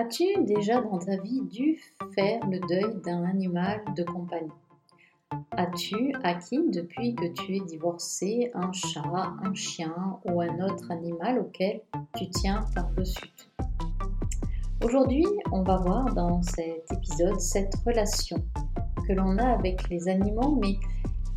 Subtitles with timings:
[0.00, 1.76] As-tu déjà dans ta vie dû
[2.14, 4.52] faire le deuil d'un animal de compagnie?
[5.50, 9.02] As-tu acquis depuis que tu es divorcé un chat,
[9.42, 11.80] un chien ou un autre animal auquel
[12.16, 13.64] tu tiens par-dessus tout
[14.84, 18.36] Aujourd'hui, on va voir dans cet épisode cette relation
[19.08, 20.76] que l'on a avec les animaux, mais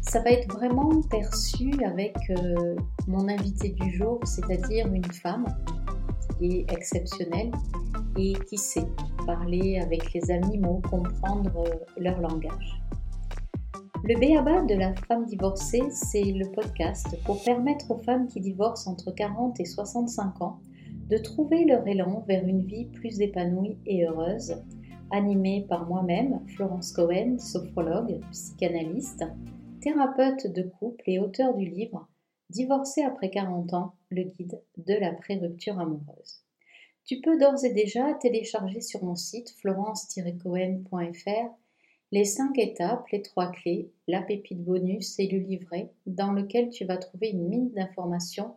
[0.01, 2.75] ça va être vraiment perçu avec euh,
[3.07, 5.45] mon invité du jour, c'est-à-dire une femme
[6.37, 7.49] qui est exceptionnelle
[8.17, 8.87] et qui sait
[9.25, 12.81] parler avec les animaux, comprendre euh, leur langage.
[14.03, 18.91] Le BABA de la femme divorcée, c'est le podcast pour permettre aux femmes qui divorcent
[18.91, 20.59] entre 40 et 65 ans
[21.09, 24.55] de trouver leur élan vers une vie plus épanouie et heureuse,
[25.11, 29.25] animée par moi-même, Florence Cohen, sophrologue, psychanalyste,
[29.81, 32.07] thérapeute de couple et auteur du livre
[32.49, 36.43] Divorcé après 40 ans, le guide de la pré-rupture amoureuse.
[37.05, 41.55] Tu peux d'ores et déjà télécharger sur mon site florence-cohen.fr
[42.13, 46.83] les 5 étapes, les 3 clés, la pépite bonus et le livret dans lequel tu
[46.83, 48.55] vas trouver une mine d'informations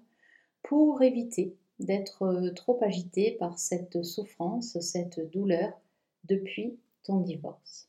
[0.65, 5.73] pour éviter d'être euh, trop agité par cette souffrance, cette douleur
[6.25, 7.89] depuis ton divorce.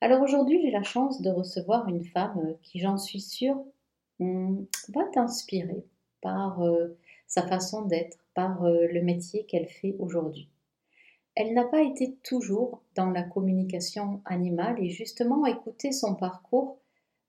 [0.00, 3.62] Alors aujourd'hui, j'ai la chance de recevoir une femme qui, j'en suis sûre,
[4.20, 5.84] hum, va t'inspirer
[6.20, 10.48] par euh, sa façon d'être, euh, le métier qu'elle fait aujourd'hui.
[11.34, 16.78] Elle n'a pas été toujours dans la communication animale et justement écouter son parcours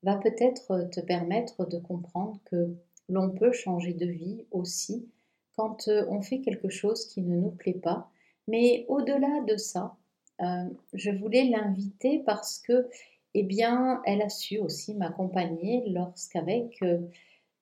[0.04, 2.76] va peut-être te permettre de comprendre que
[3.10, 5.10] l'on peut changer de vie aussi
[5.58, 8.10] quand euh, on fait quelque chose qui ne nous plaît pas.
[8.48, 9.98] Mais au-delà de ça,
[10.42, 12.88] euh, je voulais l'inviter parce que,
[13.34, 16.82] eh bien, elle a su aussi m'accompagner lorsqu'avec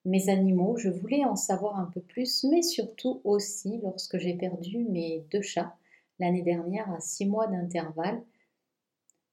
[0.06, 0.76] mes animaux.
[0.78, 5.42] Je voulais en savoir un peu plus, mais surtout aussi lorsque j'ai perdu mes deux
[5.42, 5.76] chats
[6.18, 8.22] l'année dernière à six mois d'intervalle,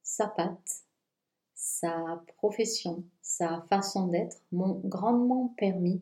[0.02, 0.84] sa patte,
[1.54, 6.02] sa profession, sa façon d'être m'ont grandement permis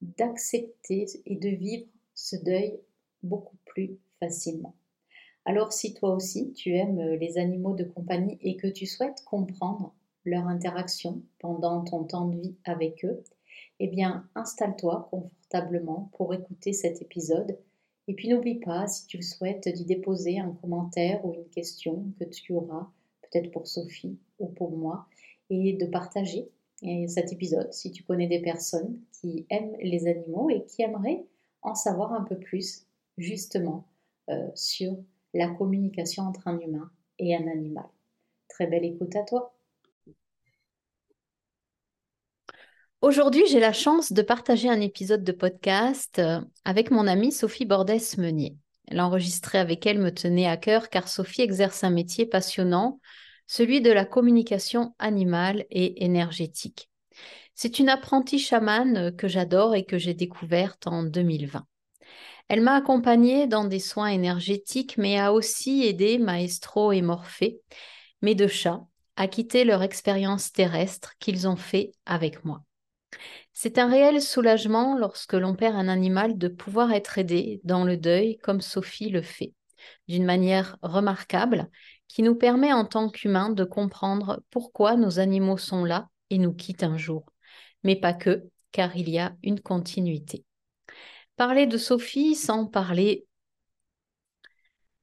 [0.00, 2.78] d'accepter et de vivre ce deuil
[3.22, 4.76] beaucoup plus facilement.
[5.44, 9.94] Alors si toi aussi tu aimes les animaux de compagnie et que tu souhaites comprendre
[10.24, 13.24] leur interaction pendant ton temps de vie avec eux,
[13.84, 17.58] eh bien, installe-toi confortablement pour écouter cet épisode.
[18.06, 22.04] Et puis n'oublie pas, si tu le souhaites, d'y déposer un commentaire ou une question
[22.20, 22.88] que tu auras,
[23.22, 25.06] peut-être pour Sophie ou pour moi,
[25.50, 26.48] et de partager
[27.08, 31.24] cet épisode si tu connais des personnes qui aiment les animaux et qui aimeraient
[31.62, 32.86] en savoir un peu plus
[33.18, 33.84] justement
[34.30, 34.96] euh, sur
[35.34, 36.88] la communication entre un humain
[37.18, 37.86] et un animal.
[38.48, 39.52] Très belle écoute à toi.
[43.02, 47.64] Aujourd'hui, j'ai la chance de partager un épisode de podcast euh, avec mon amie Sophie
[47.64, 48.54] Bordès-Meunier.
[48.92, 53.00] L'enregistrer avec elle me tenait à cœur car Sophie exerce un métier passionnant,
[53.48, 56.90] celui de la communication animale et énergétique.
[57.56, 61.66] C'est une apprentie chamane que j'adore et que j'ai découverte en 2020.
[62.46, 67.58] Elle m'a accompagnée dans des soins énergétiques, mais a aussi aidé Maestro et Morphée,
[68.20, 68.86] mes deux chats,
[69.16, 72.62] à quitter leur expérience terrestre qu'ils ont fait avec moi.
[73.52, 77.96] C'est un réel soulagement lorsque l'on perd un animal de pouvoir être aidé dans le
[77.96, 79.52] deuil comme Sophie le fait,
[80.08, 81.68] d'une manière remarquable
[82.08, 86.52] qui nous permet en tant qu'humains de comprendre pourquoi nos animaux sont là et nous
[86.52, 87.24] quittent un jour.
[87.84, 90.44] Mais pas que, car il y a une continuité.
[91.36, 93.26] Parler de Sophie sans parler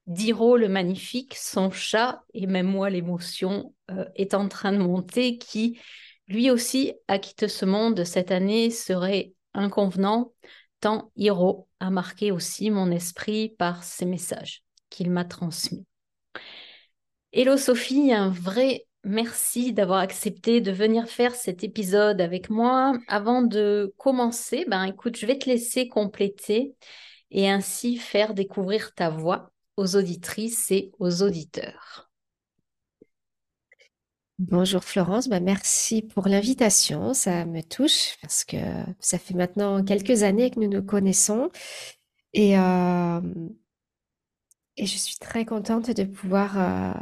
[0.06, 5.38] d'Hiro le magnifique, son chat, et même moi l'émotion euh, est en train de monter,
[5.38, 5.80] qui
[6.30, 10.32] lui aussi, à quitter ce monde cette année serait inconvenant,
[10.80, 15.86] tant Hiro a marqué aussi mon esprit par ses messages qu'il m'a transmis.
[17.34, 22.94] Hello Sophie, un vrai merci d'avoir accepté de venir faire cet épisode avec moi.
[23.08, 26.76] Avant de commencer, ben écoute, je vais te laisser compléter
[27.32, 32.09] et ainsi faire découvrir ta voix aux auditrices et aux auditeurs.
[34.40, 37.14] Bonjour Florence, bah, merci pour l'invitation.
[37.14, 38.56] Ça me touche parce que
[39.02, 41.50] ça fait maintenant quelques années que nous nous connaissons
[42.34, 43.20] et, euh,
[44.78, 46.94] je suis très contente de pouvoir euh,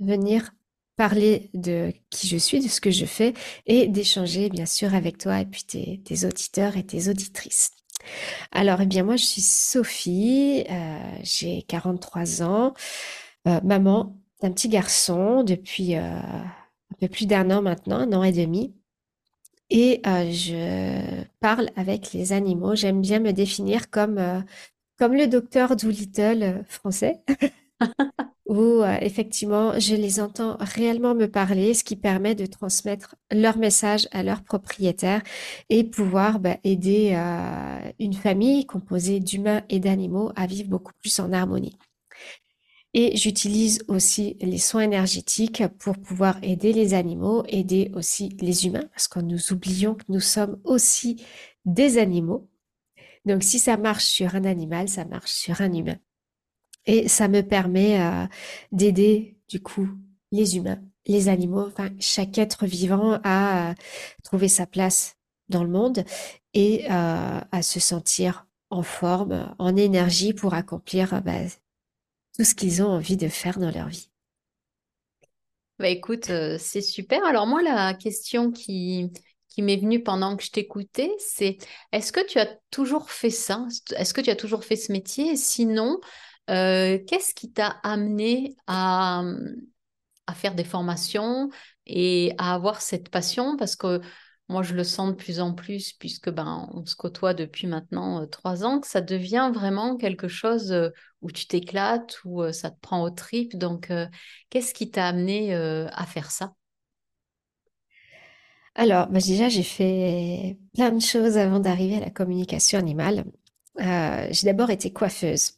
[0.00, 0.54] venir
[0.96, 3.34] parler de qui je suis, de ce que je fais
[3.66, 7.72] et d'échanger bien sûr avec toi et puis tes, auditeurs et tes auditrices.
[8.52, 12.72] Alors, eh bien, moi, je suis Sophie, euh, j'ai 43 ans,
[13.44, 15.94] maman d'un petit garçon depuis
[16.92, 18.74] un peu plus d'un an maintenant, un an et demi.
[19.70, 22.74] Et euh, je parle avec les animaux.
[22.76, 24.40] J'aime bien me définir comme, euh,
[24.98, 27.22] comme le docteur Doolittle euh, français.
[28.46, 33.58] où euh, effectivement je les entends réellement me parler, ce qui permet de transmettre leur
[33.58, 35.22] message à leurs propriétaires
[35.68, 37.14] et pouvoir bah, aider
[37.98, 41.76] une famille composée d'humains et d'animaux à vivre beaucoup plus en harmonie.
[42.94, 48.88] Et j'utilise aussi les soins énergétiques pour pouvoir aider les animaux, aider aussi les humains,
[48.92, 51.22] parce que nous oublions que nous sommes aussi
[51.64, 52.48] des animaux.
[53.26, 55.98] Donc si ça marche sur un animal, ça marche sur un humain.
[56.86, 58.26] Et ça me permet euh,
[58.72, 59.88] d'aider du coup
[60.32, 63.74] les humains, les animaux, enfin chaque être vivant à euh,
[64.22, 65.16] trouver sa place
[65.48, 66.04] dans le monde
[66.54, 71.32] et euh, à se sentir en forme, en énergie pour accomplir bah,
[72.36, 74.10] tout ce qu'ils ont envie de faire dans leur vie.
[75.78, 77.24] Bah écoute, euh, c'est super.
[77.24, 79.10] Alors moi, la question qui,
[79.58, 81.58] m'est venue pendant que je t'écoutais, c'est
[81.92, 83.66] est-ce que tu as toujours fait ça?
[83.96, 85.36] Est-ce que tu as toujours fait ce métier?
[85.36, 85.98] Sinon,
[86.50, 89.22] euh, qu'est-ce qui t'a amené à,
[90.26, 91.48] à faire des formations
[91.86, 93.56] et à avoir cette passion?
[93.56, 94.00] Parce que
[94.48, 98.22] moi, je le sens de plus en plus, puisque ben, on se côtoie depuis maintenant
[98.22, 100.90] euh, trois ans, que ça devient vraiment quelque chose euh,
[101.20, 103.56] où tu t'éclates, où euh, ça te prend au tripes.
[103.56, 103.92] Donc,
[104.50, 106.54] qu'est-ce qui t'a amené à faire ça?
[108.74, 113.24] Alors, bah, déjà, j'ai fait plein de choses avant d'arriver à la communication animale.
[113.78, 115.52] j'ai d'abord été coiffeuse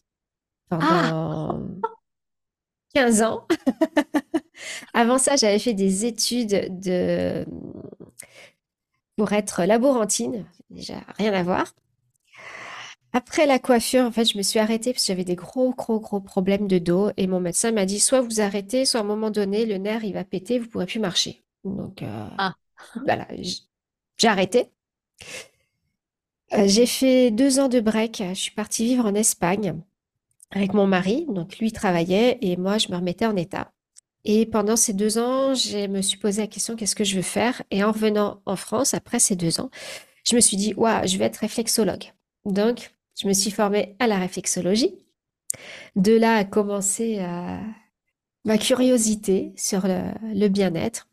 [0.80, 1.12] Ah,
[1.50, 1.60] pendant
[2.94, 3.46] 15 ans.
[4.94, 7.44] Avant ça, j'avais fait des études de
[9.18, 11.74] pour être laborantine, déjà rien à voir.
[13.12, 15.98] Après la coiffure, en fait, je me suis arrêtée parce que j'avais des gros, gros,
[15.98, 19.06] gros problèmes de dos et mon médecin m'a dit soit vous arrêtez, soit à un
[19.06, 21.42] moment donné, le nerf il va péter, vous pourrez plus marcher.
[21.64, 22.54] Donc euh, ah,
[23.04, 23.26] voilà,
[24.18, 24.70] j'ai arrêté.
[26.52, 28.22] Euh, j'ai fait deux ans de break.
[28.28, 29.74] Je suis partie vivre en Espagne
[30.52, 31.26] avec mon mari.
[31.28, 33.72] Donc lui travaillait et moi je me remettais en état.
[34.30, 37.22] Et pendant ces deux ans, je me suis posé la question, qu'est-ce que je veux
[37.22, 37.62] faire?
[37.70, 39.70] Et en revenant en France, après ces deux ans,
[40.24, 42.12] je me suis dit, waouh, je vais être réflexologue.
[42.44, 44.94] Donc, je me suis formée à la réflexologie.
[45.96, 47.58] De là a commencé euh,
[48.44, 51.08] ma curiosité sur le, bien-être.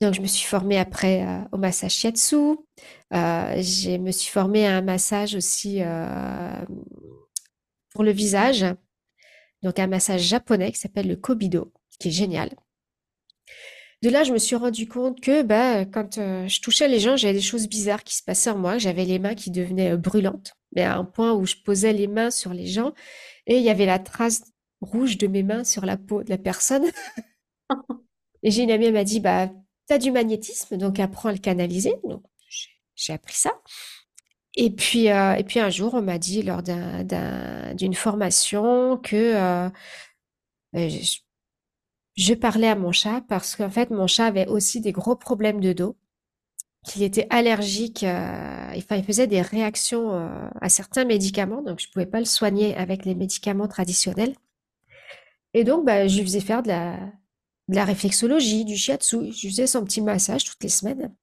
[0.00, 2.36] Donc, je me suis formée après euh, au massage shiatsu.
[2.36, 6.64] Euh, je me suis formée à un massage aussi euh,
[7.90, 8.64] pour le visage.
[9.64, 12.50] Donc, un massage japonais qui s'appelle le Kobido, qui est génial.
[14.02, 17.16] De là, je me suis rendu compte que bah, quand euh, je touchais les gens,
[17.16, 18.78] j'avais des choses bizarres qui se passaient en moi.
[18.78, 22.08] J'avais les mains qui devenaient euh, brûlantes, mais à un point où je posais les
[22.08, 22.92] mains sur les gens
[23.46, 24.42] et il y avait la trace
[24.80, 26.84] rouge de mes mains sur la peau de la personne.
[28.42, 29.50] Et j'ai une amie, elle m'a dit, bah,
[29.86, 31.94] t'as du magnétisme, donc apprends à le canaliser.
[32.04, 32.22] Donc,
[32.96, 33.52] j'ai appris ça.
[34.54, 38.98] Et puis, euh, et puis un jour, on m'a dit lors d'un, d'un- d'une formation
[38.98, 39.70] que
[40.74, 41.18] je,
[42.16, 45.60] je parlais à mon chat parce qu'en fait, mon chat avait aussi des gros problèmes
[45.60, 45.96] de dos.
[46.84, 51.88] qu'il était allergique, euh, enfin, il faisait des réactions euh, à certains médicaments, donc je
[51.90, 54.34] pouvais pas le soigner avec les médicaments traditionnels.
[55.54, 56.96] Et donc, bah, je lui faisais faire de la,
[57.68, 59.32] de la réflexologie, du shiatsu.
[59.32, 61.14] Je lui faisais son petit massage toutes les semaines.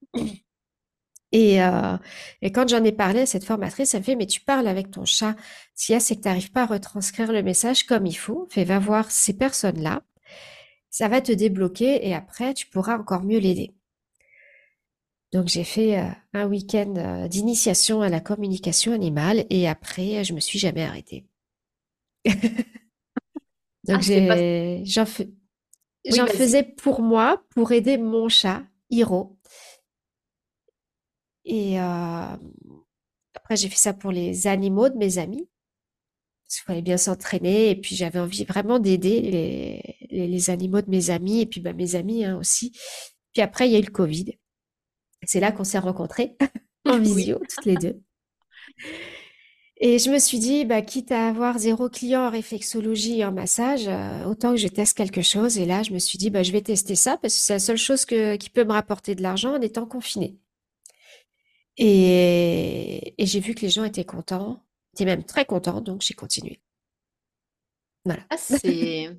[1.32, 1.98] Et, euh,
[2.42, 4.92] et quand j'en ai parlé à cette formatrice, elle me fait, mais tu parles avec
[4.92, 5.36] ton chat.
[5.76, 8.16] Ce qu'il y a, c'est que tu n'arrives pas à retranscrire le message comme il
[8.16, 8.48] faut.
[8.50, 10.04] Fais, va voir ces personnes-là.
[10.90, 13.74] Ça va te débloquer et après, tu pourras encore mieux l'aider.
[15.32, 20.34] Donc, j'ai fait euh, un week-end euh, d'initiation à la communication animale et après, je
[20.34, 21.28] me suis jamais arrêtée.
[23.86, 25.06] Donc, ah, j'ai, j'en
[26.06, 29.38] Oui, faisais pour moi, pour aider mon chat, Hiro.
[31.46, 32.38] Et euh,
[33.36, 35.48] après, j'ai fait ça pour les animaux de mes amis,
[36.48, 37.72] parce qu'il fallait bien s'entraîner.
[37.72, 41.62] Et puis, j'avais envie vraiment d'aider les, les, les animaux de mes amis et puis
[41.62, 42.72] bah, mes amis hein, aussi.
[43.34, 44.38] Puis après, il y a eu le Covid.
[45.24, 46.38] C'est là qu'on s'est rencontrés
[46.86, 48.02] en visio, toutes les deux.
[49.82, 53.32] Et je me suis dit, bah, quitte à avoir zéro client en réflexologie et en
[53.32, 55.58] massage, euh, autant que je teste quelque chose.
[55.58, 57.60] Et là, je me suis dit, bah, je vais tester ça parce que c'est la
[57.60, 60.38] seule chose que, qui peut me rapporter de l'argent en étant confinée.
[61.78, 64.62] Et, et j'ai vu que les gens étaient contents,
[64.94, 66.62] étaient même très contents, donc j'ai continué.
[68.04, 68.24] Voilà.
[68.30, 69.18] Ah, c'est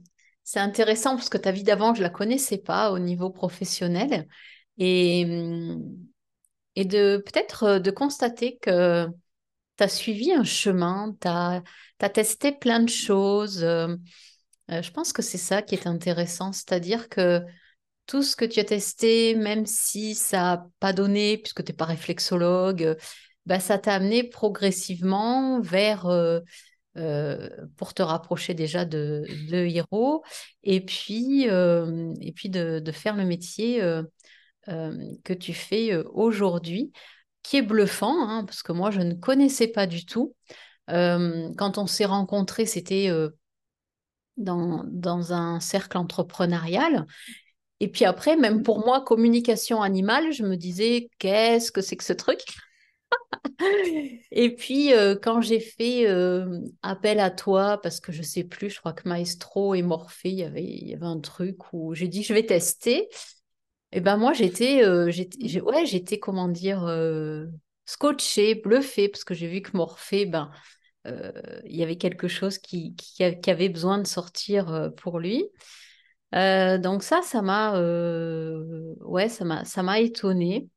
[0.50, 4.26] c'est intéressant parce que ta vie d'avant, je la connaissais pas au niveau professionnel.
[4.78, 5.97] Et, hum,
[6.75, 9.07] et de peut-être euh, de constater que
[9.76, 11.62] tu as suivi un chemin, tu as,
[12.12, 13.62] testé plein de choses.
[13.62, 13.95] euh,
[14.73, 17.42] euh, je pense que c'est ça qui est intéressant, c'est-à-dire que
[18.07, 21.76] tout ce que tu as testé, même si ça n'a pas donné, puisque tu n'es
[21.76, 22.97] pas réflexologue,
[23.47, 26.09] bah, ça t'a amené progressivement vers,
[26.95, 30.25] pour te rapprocher déjà de, de Hiro
[30.63, 33.81] et puis, et puis de, de, faire le métier
[34.67, 36.93] que tu fais aujourd'hui,
[37.43, 40.35] qui est bluffant, hein, parce que moi, je ne connaissais pas du tout.
[40.89, 43.11] quand on s'est rencontrés, c'était
[44.37, 47.07] dans, dans un cercle entrepreneurial.
[47.81, 52.05] Et puis après, même pour moi, communication animale, je me disais, qu'est-ce que c'est que
[52.05, 52.41] ce truc?
[54.31, 58.71] Et puis, euh, quand j'ai fait euh, appel à toi, parce que je sais plus,
[58.71, 61.95] je crois que Maestro et Morphée, il y avait, il y avait un truc où
[61.95, 63.09] j'ai dit, je vais tester.
[63.93, 65.11] Et ben moi, j'étais, euh,
[65.62, 66.88] ouais, j'étais, comment dire,
[67.87, 70.50] scotché, bluffé, parce que j'ai vu que Morphée, ben,
[71.05, 75.45] il y avait quelque chose qui, qui, avait besoin de sortir pour lui.
[76.33, 77.81] donc ça, ça m'a,
[79.00, 80.69] ouais, ça m'a, ça m'a étonné.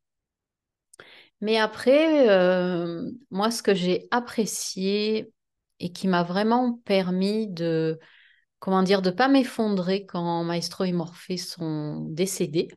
[1.43, 5.33] Mais après, euh, moi, ce que j'ai apprécié
[5.81, 8.00] et qui m'a vraiment permis de,
[8.59, 12.69] comment dire, de pas m'effondrer quand Maestro et Morphée sont décédés,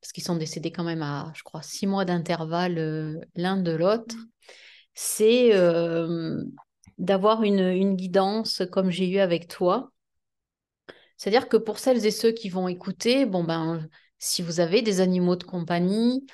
[0.00, 3.72] parce qu'ils sont décédés quand même à, je crois, six mois d'intervalle euh, l'un de
[3.72, 4.16] l'autre,
[4.94, 6.42] c'est euh,
[6.96, 9.92] d'avoir une, une guidance comme j'ai eu avec toi.
[11.18, 13.86] C'est-à-dire que pour celles et ceux qui vont écouter, bon ben,
[14.18, 16.24] si vous avez des animaux de compagnie,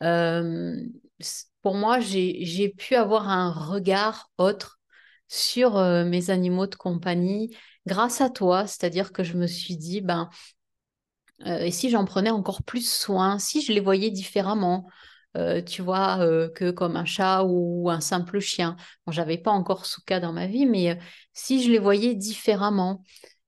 [0.00, 4.80] pour moi, j'ai pu avoir un regard autre
[5.28, 8.66] sur mes animaux de compagnie grâce à toi.
[8.66, 10.30] C'est-à-dire que je me suis dit, ben,
[11.44, 14.88] et si j'en prenais encore plus soin, si je les voyais différemment,
[15.66, 16.18] tu vois,
[16.54, 18.76] que comme un chat ou un simple chien.
[19.06, 20.98] Bon, j'avais pas encore Souka dans ma vie, mais
[21.32, 23.02] si je les voyais différemment,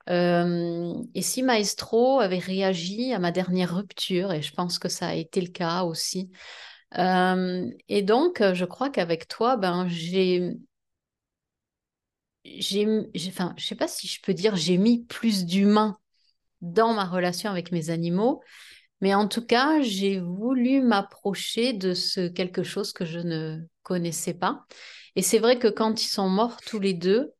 [0.08, 5.14] et si Maestro avait réagi à ma dernière rupture, et je pense que ça a
[5.14, 6.30] été le cas aussi.
[6.96, 10.56] et donc, je crois qu'avec toi, ben, j'ai,
[12.44, 12.86] j'ai,
[13.28, 15.98] enfin, je sais pas si je peux dire, j'ai mis plus d'humain
[16.60, 18.42] dans ma relation avec mes animaux,
[19.00, 24.34] mais en tout cas, j'ai voulu m'approcher de ce quelque chose que je ne connaissais
[24.34, 24.66] pas.
[25.16, 27.32] Et c'est vrai que quand ils sont morts tous les deux,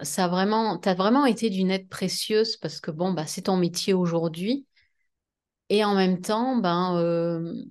[0.00, 3.56] ça a vraiment, as vraiment été d'une aide précieuse parce que bon, bah, c'est ton
[3.56, 4.66] métier aujourd'hui.
[5.68, 7.62] Et en même temps, ben, euh,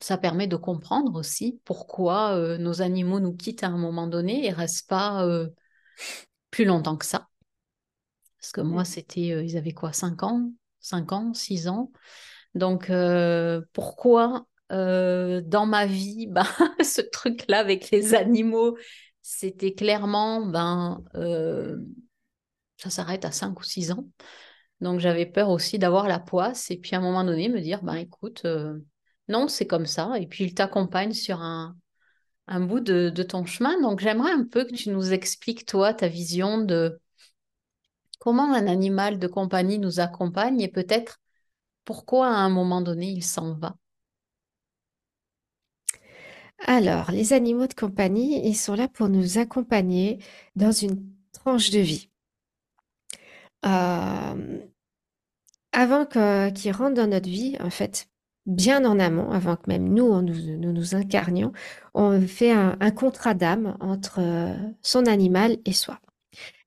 [0.00, 4.46] ça permet de comprendre aussi pourquoi euh, nos animaux nous quittent à un moment donné
[4.46, 5.48] et restent pas euh,
[6.50, 7.28] plus longtemps que ça.
[8.40, 11.90] Parce que moi, c'était, ils avaient quoi, 5 ans, 5 ans, 6 ans.
[12.54, 12.92] Donc,
[13.72, 16.46] pourquoi dans ma vie, ben,
[16.82, 18.76] ce truc-là avec les animaux,
[19.26, 21.78] c'était clairement, ben, euh,
[22.76, 24.06] ça s'arrête à 5 ou 6 ans.
[24.82, 27.82] Donc j'avais peur aussi d'avoir la poisse et puis à un moment donné me dire,
[27.82, 28.78] ben écoute, euh,
[29.28, 30.12] non, c'est comme ça.
[30.20, 31.74] Et puis il t'accompagne sur un,
[32.46, 33.80] bout de, ton chemin.
[33.80, 37.00] Donc j'aimerais un peu que tu nous expliques, toi, ta vision de
[38.20, 41.18] comment un animal de compagnie nous accompagne et peut-être
[41.86, 43.76] pourquoi à un moment donné il s'en va.
[46.66, 50.18] Alors, les animaux de compagnie, ils sont là pour nous accompagner
[50.56, 52.08] dans une tranche de vie.
[53.66, 54.58] Euh,
[55.72, 58.08] avant qu'ils rentrent dans notre vie, en fait,
[58.46, 61.52] bien en amont, avant que même nous, nous, incarnions,
[61.94, 66.00] on fait un, contrat d'âme entre euh, son animal et soi.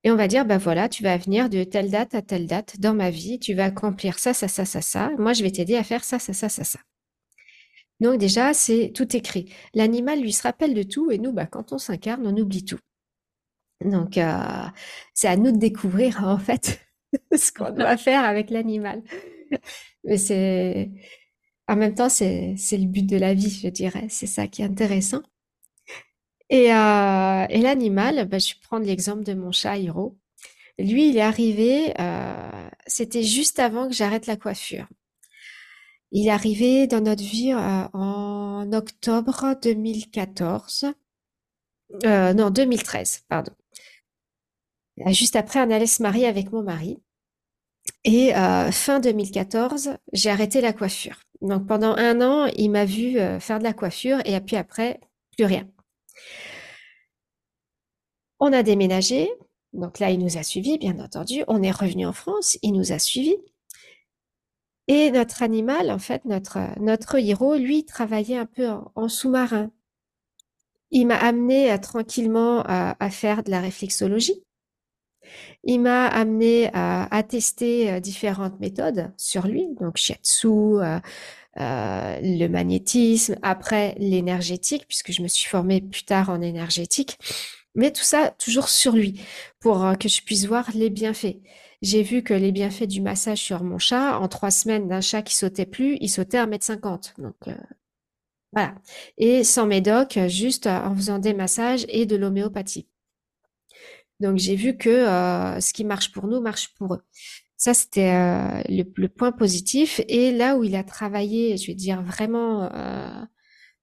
[0.04, 2.80] Et on va dire, ben voilà, tu vas venir de telle date à telle date
[2.80, 5.12] dans ma vie, tu vas accomplir ça, ça, ça, ça, ça.
[5.18, 6.80] Moi, je vais t'aider à faire ça, ça, ça, ça, ça.
[8.00, 9.52] Donc déjà, c'est tout écrit.
[9.74, 12.80] L'animal lui se rappelle de tout et nous, bah, quand on s'incarne, on oublie tout.
[13.84, 14.66] Donc euh,
[15.14, 16.82] c'est à nous de découvrir en fait
[17.36, 19.04] ce qu'on doit faire avec l'animal.
[20.04, 20.92] Mais c'est
[21.68, 24.08] en même temps, c'est le but de la vie, je dirais.
[24.10, 25.22] C'est ça qui est intéressant.
[26.50, 30.18] Et, euh, et l'animal, bah, je vais prendre l'exemple de mon chat Hiro.
[30.80, 34.88] Lui, il est arrivé, euh, c'était juste avant que j'arrête la coiffure.
[36.12, 40.86] Il est arrivé dans notre vie euh, en octobre 2014.
[42.06, 43.52] Euh, non, 2013, pardon.
[45.06, 47.00] Euh, juste après, on allait se marier avec mon mari.
[48.04, 48.34] Et
[48.72, 51.20] fin 2014, j'ai arrêté la coiffure.
[51.42, 55.00] Donc pendant un an, il m'a vu faire de la coiffure et puis après,
[55.36, 55.68] plus rien.
[58.40, 59.30] On a déménagé.
[59.74, 61.44] Donc là, il nous a suivis, bien entendu.
[61.48, 62.58] On est revenu en France.
[62.62, 63.38] Il nous a suivis.
[64.88, 69.72] Et notre animal, en fait, notre, notre héros, lui, travaillait un peu en, sous-marin.
[70.92, 74.44] Il m'a amené euh, tranquillement à, faire de la réflexologie.
[75.66, 80.80] Il m'a amené à, tester euh, différentes méthodes sur lui, donc shiatsu,
[81.60, 87.18] euh, le magnétisme, après l'énergétique, puisque je me suis formée plus tard en énergétique.
[87.74, 89.22] Mais tout ça toujours sur lui
[89.60, 91.38] pour euh, que je puisse voir les bienfaits.
[91.82, 95.22] J'ai vu que les bienfaits du massage sur mon chat, en trois semaines d'un chat
[95.22, 97.22] qui sautait plus, il sautait à 1m50.
[97.22, 97.56] Donc euh,
[98.54, 98.76] voilà.
[99.18, 102.88] Et sans médoc, juste en faisant des massages et de l'homéopathie.
[104.20, 107.02] Donc j'ai vu que euh, ce qui marche pour nous marche pour eux.
[107.58, 110.02] Ça, c'était euh, le, point positif.
[110.08, 113.26] Et là où il a travaillé, je vais dire vraiment euh,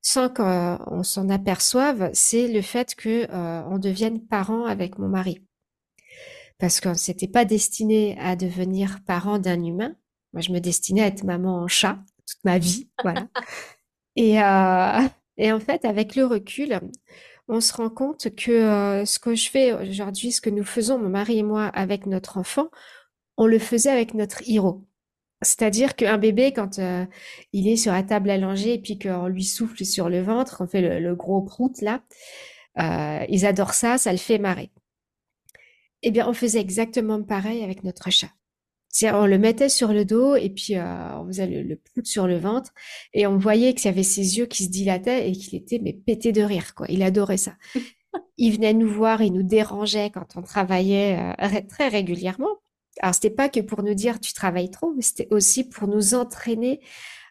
[0.00, 5.42] sans qu'on s'en aperçoive, c'est le fait que on devienne parent avec mon mari.
[6.64, 9.94] Parce qu'on ne s'était pas destiné à devenir parent d'un humain.
[10.32, 13.28] Moi, je me destinais à être maman en chat toute ma vie, voilà.
[14.16, 14.36] et,
[15.36, 16.80] et en fait, avec le recul,
[17.48, 20.98] on se rend compte que euh, ce que je fais aujourd'hui, ce que nous faisons,
[20.98, 22.68] mon mari et moi, avec notre enfant,
[23.36, 24.86] on le faisait avec notre héros.
[25.42, 27.04] C'est-à-dire qu'un bébé, quand euh,
[27.52, 30.66] il est sur la table allongée et puis qu'on lui souffle sur le ventre, qu'on
[30.66, 32.00] fait le, gros prout là,
[32.78, 34.70] euh, ils adorent ça, ça le fait marrer.
[36.06, 38.30] Eh bien, on faisait exactement pareil avec notre chat
[39.02, 42.38] on le mettait sur le dos et puis euh, on faisait le, le sur le
[42.38, 42.72] ventre
[43.12, 45.92] et on voyait qu'il y avait ses yeux qui se dilataient et qu'il était mais
[45.92, 46.86] pété de rire quoi.
[46.88, 47.54] Il adorait ça.
[48.36, 52.56] il venait nous voir, il nous dérangeait quand on travaillait euh, très régulièrement.
[53.00, 56.14] Alors c'était pas que pour nous dire tu travailles trop, mais c'était aussi pour nous
[56.14, 56.80] entraîner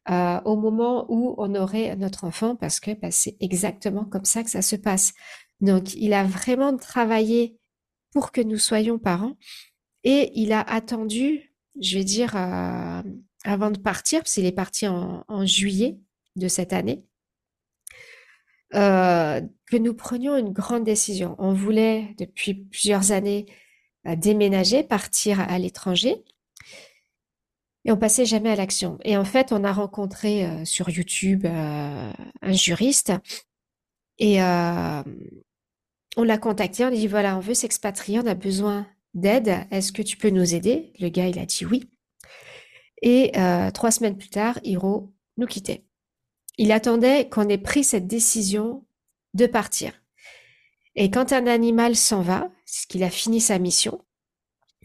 [0.09, 4.43] euh, au moment où on aurait notre enfant parce que bah, c'est exactement comme ça
[4.43, 5.13] que ça se passe.
[5.61, 7.57] Donc il a vraiment travaillé
[8.13, 9.35] pour que nous soyons parents
[10.03, 13.01] et il a attendu je vais dire, euh,
[13.43, 15.97] avant de partir, parce qu'il est parti en, juillet
[16.35, 17.03] de cette année,
[18.75, 21.35] euh, que nous prenions une grande décision.
[21.39, 23.45] On voulait, depuis plusieurs années,
[24.07, 26.23] euh, déménager, partir à l'étranger.
[27.85, 28.97] Et on passait jamais à l'action.
[29.03, 32.13] Et en fait, on a rencontré sur YouTube un
[32.53, 33.11] juriste
[34.19, 34.39] et
[36.17, 36.85] on l'a contacté.
[36.85, 40.29] On lui dit voilà, on veut s'expatrier, on a besoin d'aide, est-ce que tu peux
[40.29, 40.93] nous aider?
[40.99, 41.89] Le gars, il a dit oui.
[43.01, 45.85] Et euh, trois semaines plus tard, Hiro nous quittait.
[46.57, 48.85] Il attendait qu'on ait pris cette décision
[49.33, 49.91] de partir.
[50.95, 53.99] Et quand un animal s'en va, c'est qu'il a fini sa mission.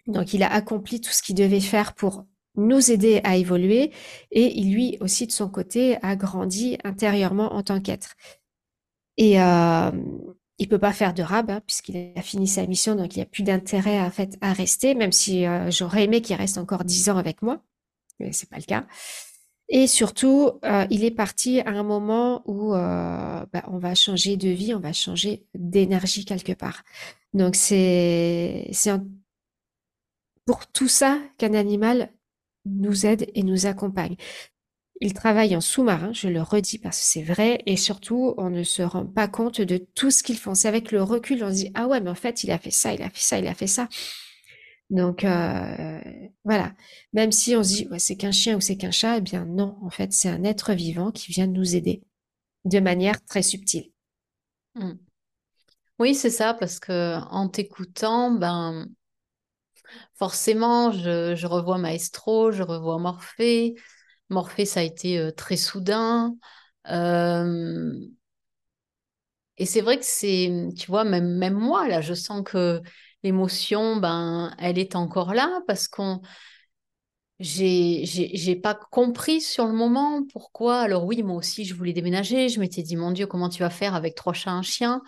[0.07, 2.25] Donc il a accompli tout ce qu'il devait faire pour
[2.57, 3.93] nous aider à évoluer
[4.33, 8.17] et il, lui aussi de son côté a grandi intérieurement en tant qu'être.
[9.17, 9.91] Et, euh,
[10.59, 13.23] il peut pas faire de rab hein, puisqu'il a fini sa mission, donc il n'y
[13.23, 17.17] a plus d'intérêt à rester, même si euh, j'aurais aimé qu'il reste encore dix ans
[17.17, 17.63] avec moi,
[18.19, 18.87] mais c'est pas le cas.
[19.69, 24.37] Et surtout, euh, il est parti à un moment où euh, bah, on va changer
[24.37, 26.85] de vie, on va changer d'énergie quelque part.
[27.35, 28.93] Donc c'est c'est
[30.47, 32.11] pour tout ça qu'un animal
[32.65, 34.17] nous aide et nous accompagne.
[35.01, 38.65] Il travaille en sous-marin, je le redis parce que c'est vrai, et surtout, on ne
[38.65, 40.55] se rend pas compte de tout ce qu'ils font.
[40.55, 42.73] C'est avec le recul, on se dit, ah ouais, mais en fait, il a fait
[42.73, 43.89] ça, il a fait ça, il a fait ça.
[44.91, 46.01] Donc, euh,
[46.45, 46.75] voilà.
[47.13, 49.45] Même si on se dit, ouais, c'est qu'un chien ou c'est qu'un chat, eh bien
[49.45, 52.03] non, en fait, c'est un être vivant qui vient nous aider
[52.65, 53.93] de manière très subtile.
[54.75, 54.93] Mmh.
[55.99, 58.89] Oui, c'est ça, parce que t'écoutant, ben,
[60.15, 63.75] forcément, je, je revois Maestro, je revois Morphée,
[64.29, 66.37] Morphée, ça a été euh, très soudain.
[66.89, 67.93] Euh,
[69.57, 72.81] et c'est vrai que c'est, tu vois, même, même moi, là, je sens que
[73.23, 76.21] l'émotion, ben, elle est encore là parce qu'on
[77.41, 80.81] j'ai, pas compris sur le moment pourquoi.
[80.81, 82.49] Alors oui, moi aussi, je voulais déménager.
[82.49, 85.03] Je m'étais dit, mon Dieu, comment tu vas faire avec trois chats, un chien?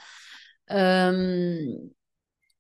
[0.71, 1.61] Euh,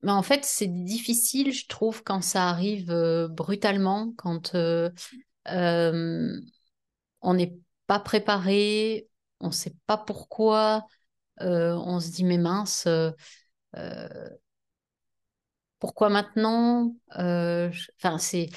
[0.02, 2.92] Mais en fait, c'est difficile, je trouve, quand ça arrive
[3.30, 4.56] brutalement, quand
[5.46, 7.54] on n'est
[7.86, 9.08] pas préparé,
[9.40, 10.86] on ne sait pas pourquoi,
[11.38, 12.88] on se dit mais mince,
[15.78, 18.48] pourquoi maintenant Enfin, c'est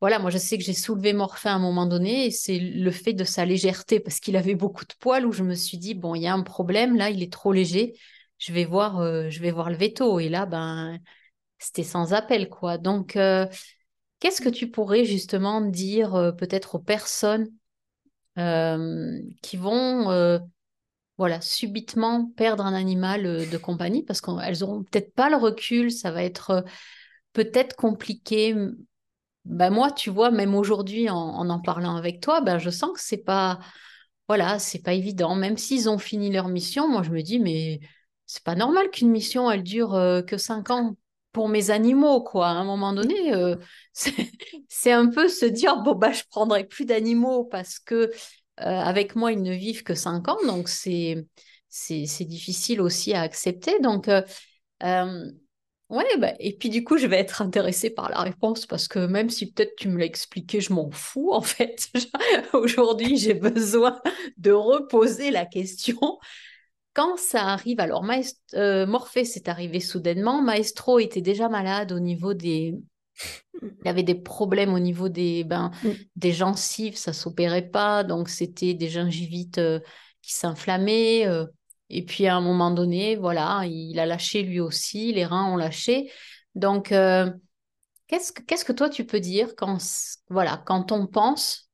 [0.00, 2.90] voilà, moi je sais que j'ai soulevé Morphée à un moment donné et c'est le
[2.92, 5.94] fait de sa légèreté parce qu'il avait beaucoup de poils où je me suis dit
[5.94, 7.98] bon, il y a un problème là, il est trop léger,
[8.38, 11.00] je vais voir, je vais voir le veto et là ben
[11.58, 12.78] c'était sans appel quoi.
[12.78, 13.18] Donc
[14.20, 17.48] Qu'est-ce que tu pourrais justement dire euh, peut-être aux personnes
[18.36, 20.38] euh, qui vont euh,
[21.18, 24.02] voilà, subitement perdre un animal de compagnie?
[24.02, 26.64] Parce qu'elles n'auront peut-être pas le recul, ça va être
[27.32, 28.56] peut-être compliqué.
[29.44, 33.00] Ben moi, tu vois, même aujourd'hui, en, en, parlant avec toi, ben je sens que
[33.00, 33.60] c'est pas,
[34.28, 35.36] voilà, c'est pas évident.
[35.36, 37.80] Même s'ils ont fini leur mission, moi je me dis, mais
[38.26, 39.90] c'est pas normal qu'une mission elle dure
[40.26, 40.96] que cinq ans
[41.38, 42.48] pour mes animaux, quoi.
[42.48, 43.54] À un moment donné, euh,
[44.68, 48.10] c'est un peu se dire bon bah je prendrai plus d'animaux parce que euh,
[48.58, 51.24] avec moi ils ne vivent que 5 ans, donc c'est
[51.68, 53.78] c'est difficile aussi à accepter.
[53.78, 54.08] Donc
[54.82, 55.30] Euh,
[55.90, 59.00] ouais, bah, et puis du coup, je vais être intéressée par la réponse parce que
[59.00, 61.88] même si peut-être tu me l'as expliqué, je m'en fous en fait.
[62.54, 64.00] Aujourd'hui, j'ai besoin
[64.38, 66.18] de reposer la question.
[66.98, 68.04] Quand ça arrive, alors
[68.54, 72.74] euh, Morphée s'est arrivé soudainement, Maestro était déjà malade au niveau des,
[73.62, 75.90] il avait des problèmes au niveau des, ben, mm.
[76.16, 79.78] des gencives, ça s'opérait pas, donc c'était des gingivites euh,
[80.22, 81.24] qui s'inflammaient.
[81.28, 81.46] Euh,
[81.88, 85.56] et puis à un moment donné, voilà, il a lâché lui aussi, les reins ont
[85.56, 86.10] lâché.
[86.56, 87.30] Donc, euh,
[88.08, 89.78] qu'est-ce, que, qu'est-ce que toi tu peux dire quand,
[90.30, 91.70] voilà, quand on pense,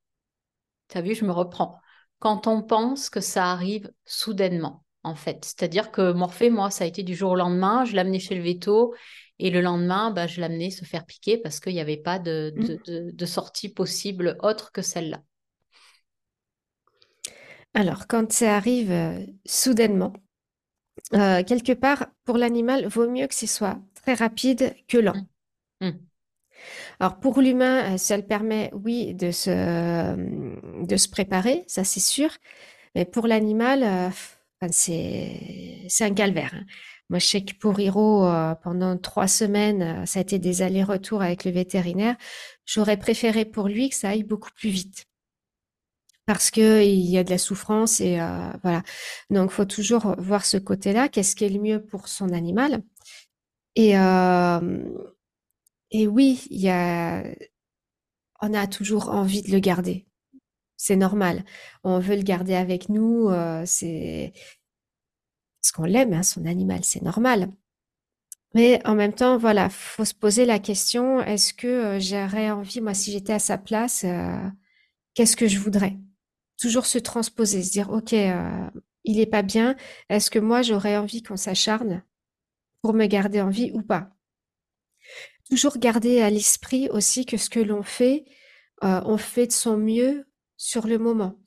[0.88, 1.80] tu as vu, je me reprends,
[2.18, 5.44] quand on pense que ça arrive soudainement, en fait.
[5.44, 8.42] C'est-à-dire que Morphée, moi, ça a été du jour au lendemain, je amené chez le
[8.42, 8.94] veto,
[9.38, 12.54] et le lendemain, bah, je l'amenais se faire piquer parce qu'il n'y avait pas de,
[12.56, 13.10] mm.
[13.12, 15.22] de, sortie possible autre que celle-là.
[17.74, 20.12] Alors, quand ça arrive euh, soudainement,
[21.14, 25.26] euh, quelque part, pour l'animal, vaut mieux que ce soit très rapide que lent.
[25.80, 25.88] Mm.
[25.88, 25.98] Mm.
[27.00, 31.98] Alors, pour l'humain, euh, ça le permet, oui, de se, de se préparer, ça c'est
[31.98, 32.30] sûr.
[32.94, 34.12] Mais pour l'animal,
[34.70, 36.54] c'est un calvaire.
[36.54, 36.64] Hein.
[37.10, 40.62] Moi, je sais que pour Hiro, euh, pendant trois semaines, euh, ça a été des
[40.62, 42.16] allers-retours avec le vétérinaire.
[42.64, 45.06] J'aurais préféré pour lui que ça aille beaucoup plus vite.
[46.26, 48.82] Parce que il y a de la souffrance et euh, voilà.
[49.30, 51.08] Donc, faut toujours voir ce côté-là.
[51.08, 52.82] Qu'est-ce qui est le mieux pour son animal
[53.76, 53.94] Et
[55.90, 56.48] et oui,
[58.40, 60.06] on a toujours envie de le garder.
[60.86, 61.46] C'est normal.
[61.82, 63.30] On veut le garder avec nous.
[63.64, 64.34] c'est
[65.62, 67.50] parce qu'on l'aime, hein, son animal, c'est normal.
[68.52, 72.82] Mais en même temps, voilà, faut se poser la question, est-ce que euh, j'aurais envie,
[72.82, 74.36] moi, si j'étais à sa place, euh,
[75.14, 75.96] qu'est-ce que je voudrais?
[76.60, 78.68] Toujours se transposer, se dire, OK, euh,
[79.04, 79.76] il est pas bien,
[80.10, 82.02] est-ce que moi, j'aurais envie qu'on s'acharne
[82.82, 84.10] pour me garder en vie ou pas?
[85.48, 88.26] Toujours garder à l'esprit aussi que ce que l'on fait,
[88.82, 91.38] on fait de son mieux sur le moment.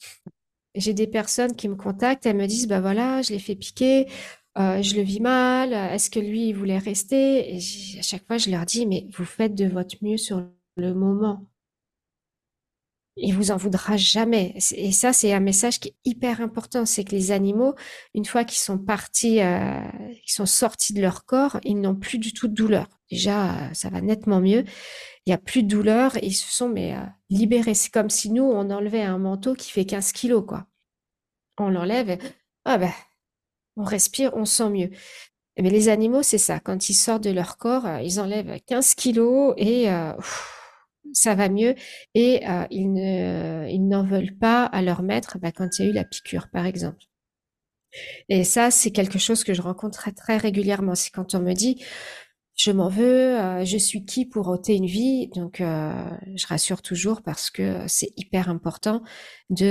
[0.76, 4.08] J'ai des personnes qui me contactent, elles me disent, bah voilà, je l'ai fait piquer,
[4.58, 7.56] euh, je le vis mal, est-ce que lui, il voulait rester?
[7.56, 7.60] Et
[8.00, 10.44] à chaque fois, je leur dis, mais vous faites de votre mieux sur
[10.78, 11.46] le moment.
[13.20, 14.56] Il vous en voudra jamais.
[14.76, 16.86] Et ça, c'est un message qui est hyper important.
[16.86, 17.74] C'est que les animaux,
[18.14, 19.80] une fois qu'ils sont partis, euh,
[20.24, 22.88] qu'ils sont sortis de leur corps, ils n'ont plus du tout de douleur.
[23.10, 24.64] Déjà, ça va nettement mieux.
[25.26, 27.74] Il n'y a plus de douleur ils se sont mais euh, libérés.
[27.74, 30.68] C'est comme si nous, on enlevait un manteau qui fait 15 kilos, quoi.
[31.58, 32.20] On l'enlève
[32.66, 32.92] ah ben,
[33.78, 34.90] on respire, on sent mieux.
[35.58, 36.60] Mais les animaux, c'est ça.
[36.60, 39.90] Quand ils sortent de leur corps, euh, ils enlèvent 15 kilos et
[41.14, 41.76] ça va mieux
[42.14, 45.88] et euh, ils ne, ils n'en veulent pas à leur maître bah, quand il y
[45.88, 47.04] a eu la piqûre, par exemple.
[48.30, 50.96] Et ça, c'est quelque chose que je rencontre très régulièrement.
[50.96, 51.84] C'est quand on me dit,
[52.56, 55.30] je m'en veux, euh, je suis qui pour ôter une vie?
[55.30, 55.94] Donc, euh,
[56.36, 59.04] je rassure toujours parce que c'est hyper important
[59.50, 59.66] de,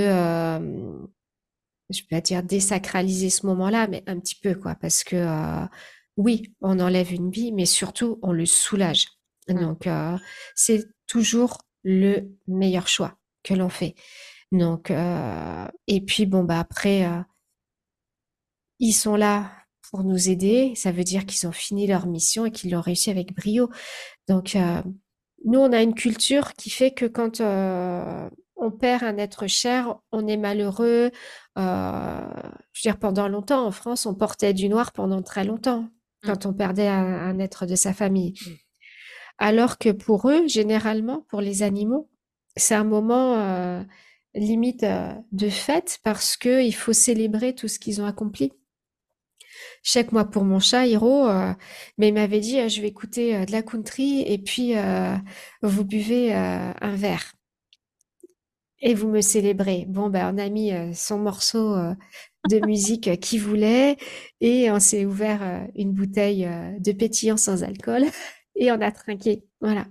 [1.89, 5.67] je vais pas dire désacraliser ce moment-là, mais un petit peu quoi, parce que
[6.17, 9.16] oui, on enlève une vie, mais surtout on le soulage.
[9.49, 9.59] Mmh.
[9.59, 9.89] Donc,
[10.55, 13.95] c'est toujours le meilleur choix que l'on fait.
[14.51, 17.21] Donc, euh, et puis bon bah après, euh,
[18.79, 19.51] ils sont là
[19.89, 20.73] pour nous aider.
[20.75, 23.69] Ça veut dire qu'ils ont fini leur mission et qu'ils l'ont réussi avec brio.
[24.27, 24.81] Donc, euh,
[25.45, 27.41] nous, on a une culture qui fait que quand
[28.59, 31.11] on perd un être cher, on est malheureux.
[31.55, 35.89] je veux dire, pendant longtemps, en France, on portait du noir pendant très longtemps mmh.
[36.27, 38.33] quand on perdait un, un être de sa famille.
[39.37, 42.09] Alors que pour eux, généralement, pour les animaux,
[42.55, 43.83] c'est un moment euh,
[44.35, 48.51] limite euh, de fête parce que il faut célébrer tout ce qu'ils ont accompli.
[49.83, 51.53] Chaque mois pour mon chat, Hiro, euh,
[51.97, 54.73] mais il m'avait dit je vais écouter de la country et puis
[55.61, 57.33] vous buvez un verre
[58.79, 59.85] et vous me célébrez.
[59.87, 61.75] Bon, ben, on a mis son morceau
[62.49, 63.97] de musique qu'il voulait
[64.41, 66.47] et on s'est ouvert une bouteille
[66.79, 68.05] de pétillant sans alcool
[68.57, 69.43] et on a trinqué.
[69.61, 69.85] Voilà.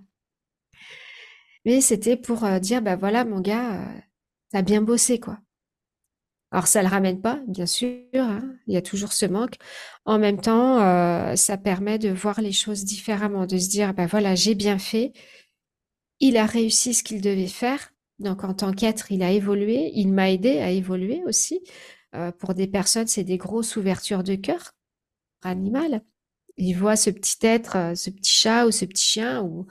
[1.67, 4.01] Mais c'était pour euh, dire, bah voilà, mon gars, euh,
[4.51, 5.39] t'as bien bossé, quoi.
[6.53, 9.57] Alors, ça le ramène pas, bien sûr, hein, il y a toujours ce manque.
[10.05, 14.07] En même temps, euh, ça permet de voir les choses différemment, de se dire, bah
[14.07, 15.13] voilà, j'ai bien fait,
[16.21, 17.93] il a réussi ce qu'il devait faire.
[18.21, 21.61] Donc, en tant qu'être, il a évolué, il m'a aidé à évoluer aussi.
[22.39, 24.73] pour des personnes, c'est des grosses ouvertures de cœur
[25.43, 26.03] animal
[26.57, 29.67] il voit ce petit être, euh, ce petit chat ou ce petit chien ou,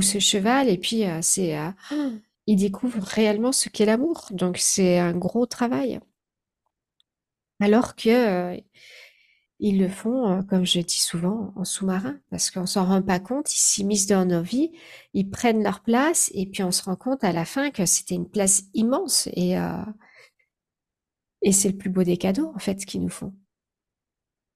[0.00, 1.70] ce cheval, et puis euh, c'est, euh,
[2.46, 4.28] il découvre réellement ce qu'est l'amour.
[4.30, 6.00] Donc c'est un gros travail.
[7.60, 8.60] Alors que
[9.60, 13.54] ils le font, comme je dis souvent, en sous-marin, parce qu'on s'en rend pas compte,
[13.54, 14.72] ils s'immiscent dans nos vies,
[15.14, 18.16] ils prennent leur place, et puis on se rend compte à la fin que c'était
[18.16, 19.54] une place immense, et,
[21.42, 23.32] et c'est le plus beau des cadeaux, en fait, qu'ils nous font.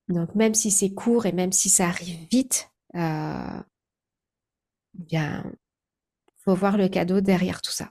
[0.09, 3.61] Donc, même si c'est court et même si ça arrive vite, euh,
[4.95, 5.45] bien,
[6.45, 7.91] faut voir le cadeau derrière tout ça.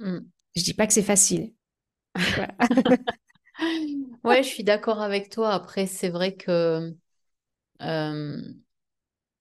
[0.00, 0.18] Mm.
[0.56, 1.52] Je dis pas que c'est facile.
[4.24, 5.52] ouais, je suis d'accord avec toi.
[5.52, 6.94] Après, c'est vrai que
[7.82, 8.42] euh,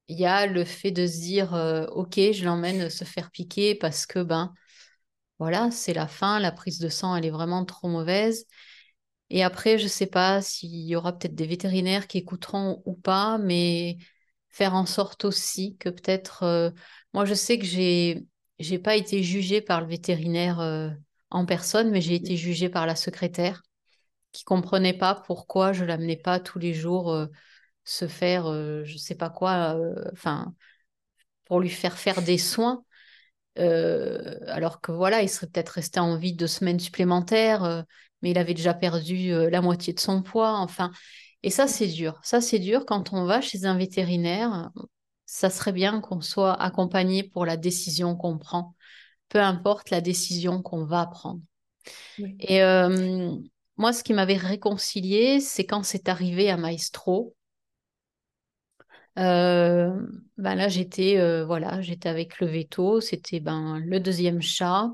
[0.08, 3.76] il y a le fait de se dire, euh, ok, je l'emmène se faire piquer
[3.76, 4.54] parce que ben
[5.40, 8.46] voilà, c'est la fin, la prise de sang, elle est vraiment trop mauvaise.
[9.30, 13.38] Et après, je sais pas s'il y aura peut-être des vétérinaires qui écouteront ou pas,
[13.38, 13.98] mais
[14.50, 16.72] faire en sorte aussi que peut-être, euh,
[17.14, 18.26] moi, je sais que j'ai
[18.60, 20.60] j'ai pas été jugée par le vétérinaire
[21.30, 23.64] en personne, mais j'ai été jugée par la secrétaire
[24.32, 27.28] qui comprenait pas pourquoi je l'amenais pas tous les jours euh,
[27.84, 30.54] se faire, euh, je sais pas quoi, euh, enfin,
[31.46, 32.84] pour lui faire faire des soins.
[33.56, 37.86] alors que voilà, il serait peut-être resté en vie deux semaines supplémentaires,
[38.22, 40.58] mais il avait déjà perdu la moitié de son poids.
[40.58, 40.92] Enfin,
[41.44, 42.20] et ça, c'est dur.
[42.24, 44.72] Ça, c'est dur quand on va chez un vétérinaire.
[45.26, 48.76] Ça serait bien qu'on soit accompagné pour la décision qu'on prend,
[49.30, 51.42] peu importe la décision qu'on va prendre.
[52.40, 52.62] Et
[53.78, 57.34] moi, ce qui m'avait réconcilié, c'est quand c'est arrivé à Maestro.
[59.18, 60.06] Euh,
[60.38, 64.92] ben là, j'étais euh, voilà, j'étais avec le veto, c'était ben le deuxième chat.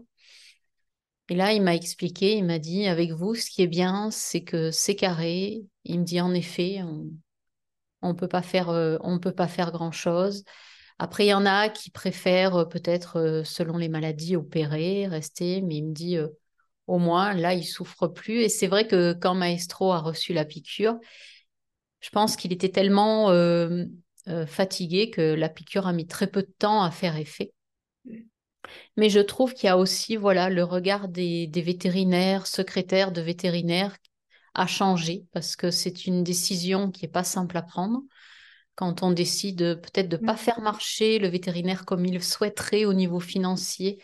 [1.29, 4.43] Et là, il m'a expliqué, il m'a dit avec vous, ce qui est bien, c'est
[4.43, 5.65] que c'est carré.
[5.83, 7.09] Il me dit en effet, on
[8.01, 10.43] on peut pas faire euh, peut pas faire grand chose.
[10.99, 15.87] Après, il y en a qui préfèrent peut-être selon les maladies opérer, rester, mais il
[15.87, 16.17] me dit
[16.87, 18.41] au moins là, il souffre plus.
[18.41, 20.97] Et c'est vrai que quand Maestro a reçu la piqûre,
[21.99, 23.85] je pense qu'il était tellement euh,
[24.27, 27.51] euh, fatigué que la piqûre a mis très peu de temps à faire effet.
[28.97, 33.95] Mais je trouve qu'il y a aussi voilà le regard des, vétérinaires, secrétaires de vétérinaires
[34.53, 38.01] a changé parce que c'est une décision qui n'est pas simple à prendre.
[38.75, 40.37] Quand on décide peut-être de ne pas mm.
[40.37, 44.01] faire marcher le vétérinaire comme il souhaiterait au niveau financier,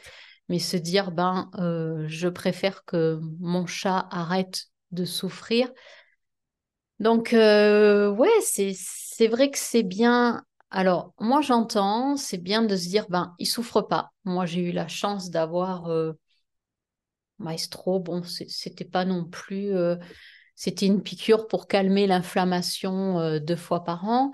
[0.50, 5.72] mais se dire, ben, euh, je préfère que mon chat arrête de souffrir.
[7.00, 10.44] Donc, euh, ouais, c'est vrai que c'est bien.
[10.72, 14.12] Alors, moi, j'entends, c'est bien de se dire, ben, il souffre pas.
[14.26, 16.14] Moi, j'ai eu la chance d'avoir euh,
[17.40, 18.00] Maestro.
[18.00, 19.72] Bon, c'était pas non plus.
[20.56, 24.32] c'était une piqûre pour calmer l'inflammation deux fois par an.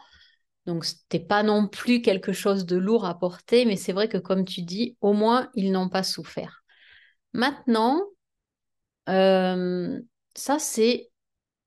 [0.66, 4.18] Donc, c'était pas non plus quelque chose de lourd à porter, mais c'est vrai que,
[4.18, 6.64] comme tu dis, au moins, ils n'ont pas souffert.
[7.34, 8.02] Maintenant,
[9.10, 10.00] euh,
[10.36, 11.10] ça, c'est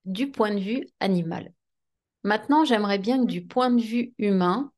[0.05, 1.53] du point de vue animal.
[2.23, 4.73] Maintenant, j'aimerais bien que du point de vue humain,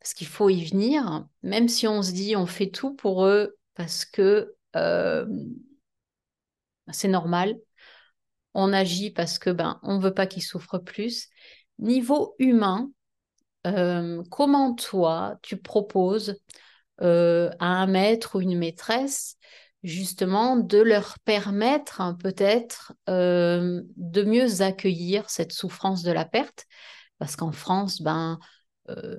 [0.00, 3.56] parce qu'il faut y venir, même si on se dit on fait tout pour eux
[3.74, 5.26] parce que euh,
[6.92, 7.58] c'est normal,
[8.54, 11.28] on agit parce que ben on veut pas qu'ils souffrent plus.
[11.78, 12.90] Niveau humain,
[13.66, 16.40] euh, comment toi, tu proposes
[17.02, 19.36] euh, à un maître ou une maîtresse
[19.82, 26.66] justement de leur permettre hein, peut-être euh, de mieux accueillir cette souffrance de la perte.
[27.18, 28.38] Parce qu'en France ben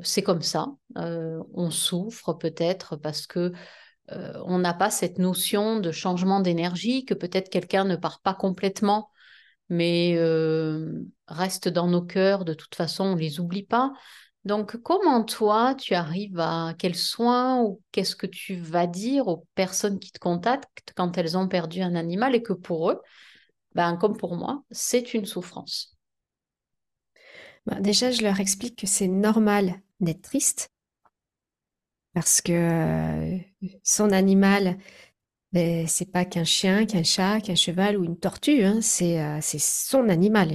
[0.01, 0.69] c'est comme ça.
[0.95, 3.53] On souffre peut-être parce que
[4.07, 9.11] on n'a pas cette notion de changement d'énergie que peut-être quelqu'un ne part pas complètement
[9.67, 10.17] mais
[11.27, 12.45] reste dans nos cœurs.
[12.45, 13.93] De toute façon on les oublie pas
[14.45, 19.45] donc, comment toi, tu arrives à quels soins ou qu'est-ce que tu vas dire aux
[19.55, 23.01] personnes qui te contactent quand elles ont perdu un animal et que pour eux,
[23.75, 25.97] ben, comme pour moi, c'est une souffrance?
[27.65, 30.71] Ben, Déjà, je leur explique que c'est normal d'être triste
[32.13, 33.37] parce que euh,
[33.83, 34.77] son animal,
[35.53, 39.39] ben, c'est pas qu'un chien, qu'un chat, qu'un cheval ou une tortue, hein, c'est euh,
[39.41, 40.51] son animal.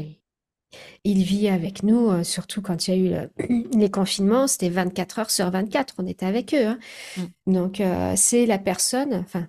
[1.04, 5.18] Il vit avec nous, euh, surtout quand il y a eu les confinements, c'était 24
[5.18, 6.66] heures sur 24, on était avec eux.
[6.66, 6.78] Hein.
[7.16, 7.52] Mm.
[7.52, 9.48] Donc, euh, c'est la personne, enfin,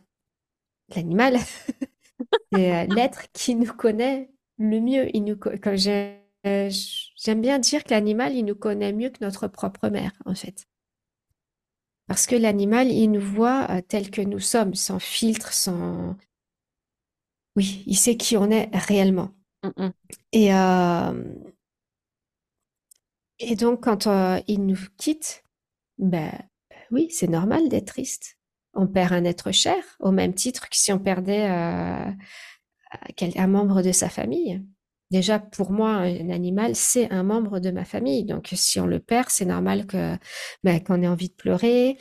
[0.96, 1.38] l'animal,
[2.52, 5.16] c'est euh, l'être qui nous connaît le mieux.
[5.16, 10.12] Il nous, j'aime bien dire que l'animal, il nous connaît mieux que notre propre mère,
[10.26, 10.68] en fait.
[12.08, 16.16] Parce que l'animal, il nous voit tel que nous sommes, sans filtre, sans...
[17.56, 19.32] Oui, il sait qui on est réellement.
[19.66, 19.92] Mm, mm.
[20.34, 20.52] Et,
[23.40, 24.08] et donc, quand
[24.48, 25.44] il nous quitte,
[25.98, 26.32] ben
[26.92, 28.38] oui, c'est normal d'être triste.
[28.74, 32.16] On perd un être cher, au même titre que si on perdait un
[33.48, 34.64] membre de sa famille.
[35.12, 38.26] Déjà, pour moi, un animal, c'est un membre de ma famille.
[38.26, 40.16] Donc, si on le perd, c'est normal que
[40.64, 41.98] ben, qu'on ait envie de pleurer,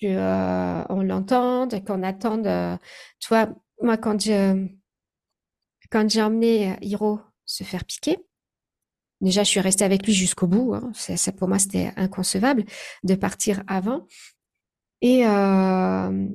[0.00, 2.46] que euh, on l'entende, qu'on attende.
[2.46, 2.76] euh,
[3.20, 3.28] tu
[3.82, 4.66] moi, quand je,
[5.90, 8.18] quand j'ai emmené euh, Hiro se faire piquer,
[9.20, 10.74] déjà, je suis restée avec lui jusqu'au bout.
[10.74, 10.90] hein.
[10.94, 12.64] Ça, pour moi, c'était inconcevable
[13.04, 14.06] de partir avant.
[15.02, 16.28] Et, euh,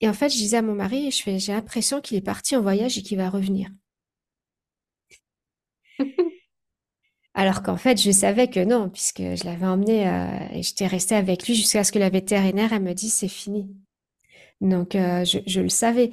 [0.00, 2.56] et en fait, je disais à mon mari, je fais, j'ai l'impression qu'il est parti
[2.56, 3.70] en voyage et qu'il va revenir.
[7.34, 11.14] Alors qu'en fait, je savais que non, puisque je l'avais emmené euh, et j'étais restée
[11.14, 13.68] avec lui jusqu'à ce que la vétérinaire, elle me dise, c'est fini.
[14.60, 16.10] Donc, euh, je, je le savais.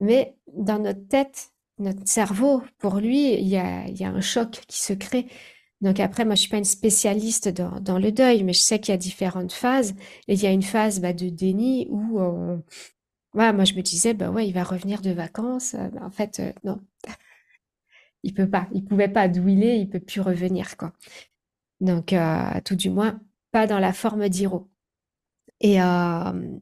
[0.00, 4.92] Mais dans notre tête, notre cerveau, pour lui, il y a, un choc qui se
[4.92, 5.26] crée.
[5.80, 8.92] Donc après, moi, je suis pas une spécialiste dans, le deuil, mais je sais qu'il
[8.92, 9.94] y a différentes phases.
[10.28, 12.18] Et il y a une phase bah, de déni où,
[13.36, 15.76] moi, je me disais, bah ouais, il va revenir de vacances.
[16.00, 16.80] En fait, euh, non,
[18.22, 18.68] il peut pas.
[18.72, 20.92] Il pouvait pas d'où il est, il peut plus revenir, quoi.
[21.80, 23.20] Donc, euh, tout du moins,
[23.52, 24.70] pas dans la forme d'Hiro.
[25.60, 26.58] Et, euh,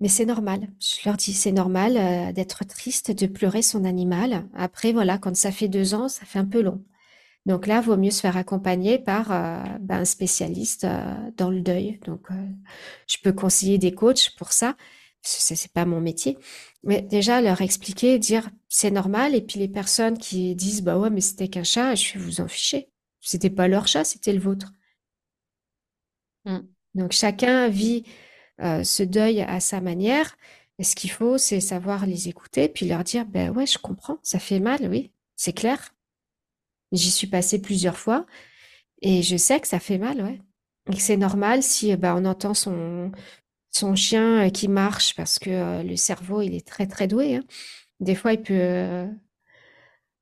[0.00, 4.46] Mais c'est normal, je leur dis, c'est normal euh, d'être triste, de pleurer son animal.
[4.54, 6.84] Après, voilà, quand ça fait deux ans, ça fait un peu long.
[7.46, 11.60] Donc là, vaut mieux se faire accompagner par euh, ben, un spécialiste euh, dans le
[11.60, 11.98] deuil.
[12.04, 12.28] Donc,
[13.06, 14.76] je peux conseiller des coachs pour ça.
[15.22, 16.38] C'est c'est pas mon métier.
[16.84, 19.34] Mais déjà, leur expliquer, dire, c'est normal.
[19.34, 22.40] Et puis les personnes qui disent, bah ouais, mais c'était qu'un chat, je vais vous
[22.40, 22.90] en ficher.
[23.20, 24.72] C'était pas leur chat, c'était le vôtre.
[26.44, 26.60] Mm.
[26.94, 28.04] Donc chacun vit
[28.62, 30.36] euh, ce deuil à sa manière.
[30.78, 34.18] Et ce qu'il faut, c'est savoir les écouter, puis leur dire, ben ouais, je comprends,
[34.22, 35.94] ça fait mal, oui, c'est clair.
[36.92, 38.26] J'y suis passée plusieurs fois
[39.02, 40.40] et je sais que ça fait mal, ouais.
[40.92, 43.12] Et c'est normal si euh, ben, on entend son,
[43.70, 47.36] son chien euh, qui marche parce que le cerveau, il est très, très doué.
[47.36, 47.44] hein.
[48.00, 49.06] Des fois, il peut...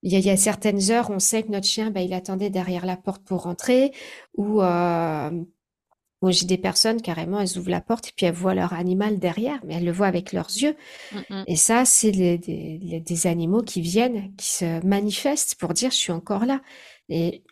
[0.03, 2.97] il y a, certaines heures, on sait que notre chien, ben, il attendait derrière la
[2.97, 3.93] porte pour rentrer
[4.37, 4.61] ou...
[6.25, 9.19] Moi, j'ai des personnes, carrément, elles ouvrent la porte et puis elles voient leur animal
[9.19, 10.75] derrière, mais elles le voient avec leurs yeux.
[11.13, 11.45] Mm, mm.
[11.49, 16.47] Et ça, c'est des, animaux qui viennent, qui se manifestent pour dire, je suis encore
[16.47, 16.63] là.
[17.11, 17.43] Et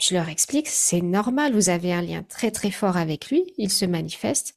[0.00, 3.70] je leur explique, c'est normal, vous avez un lien très très fort avec lui, il
[3.70, 4.54] se manifeste.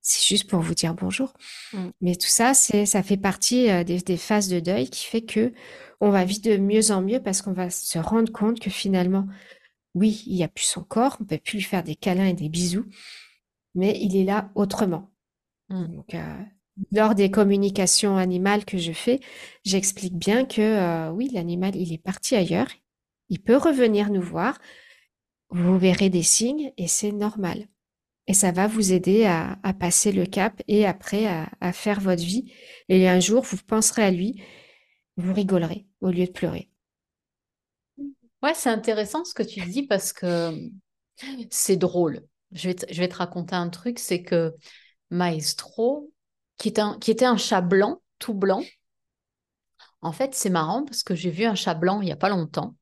[0.00, 1.34] C'est juste pour vous dire bonjour.
[1.74, 1.88] Mm.
[2.00, 5.20] Mais tout ça, c'est, ça fait partie euh, des, des phases de deuil qui fait
[5.20, 5.52] que
[6.00, 9.26] on va vivre de mieux en mieux parce qu'on va se rendre compte que finalement,
[9.96, 12.34] oui, il n'y a plus son corps, on peut plus lui faire des câlins et
[12.34, 12.84] des bisous,
[13.74, 15.10] mais il est là autrement.
[15.70, 15.86] Mm.
[15.86, 16.42] Donc, euh,
[16.92, 19.20] lors des communications animales que je fais,
[19.64, 22.68] j'explique bien que euh, oui, l'animal, il est parti ailleurs,
[23.30, 24.58] il peut revenir nous voir,
[25.48, 27.66] vous verrez des signes et c'est normal.
[28.26, 32.00] Et ça va vous aider à, à passer le cap et après à, à faire
[32.00, 32.52] votre vie.
[32.90, 34.42] Et un jour, vous penserez à lui,
[35.16, 36.68] vous rigolerez au lieu de pleurer.
[38.42, 40.52] Ouais, c'est intéressant ce que tu dis parce que
[41.50, 42.20] c'est drôle.
[42.52, 44.54] Je vais te, raconter un truc, c'est que
[45.10, 46.10] Maestro,
[46.58, 48.62] qui était un chat blanc, tout blanc,
[50.02, 52.28] en fait, c'est marrant parce que j'ai vu un chat blanc il n'y a pas
[52.28, 52.76] longtemps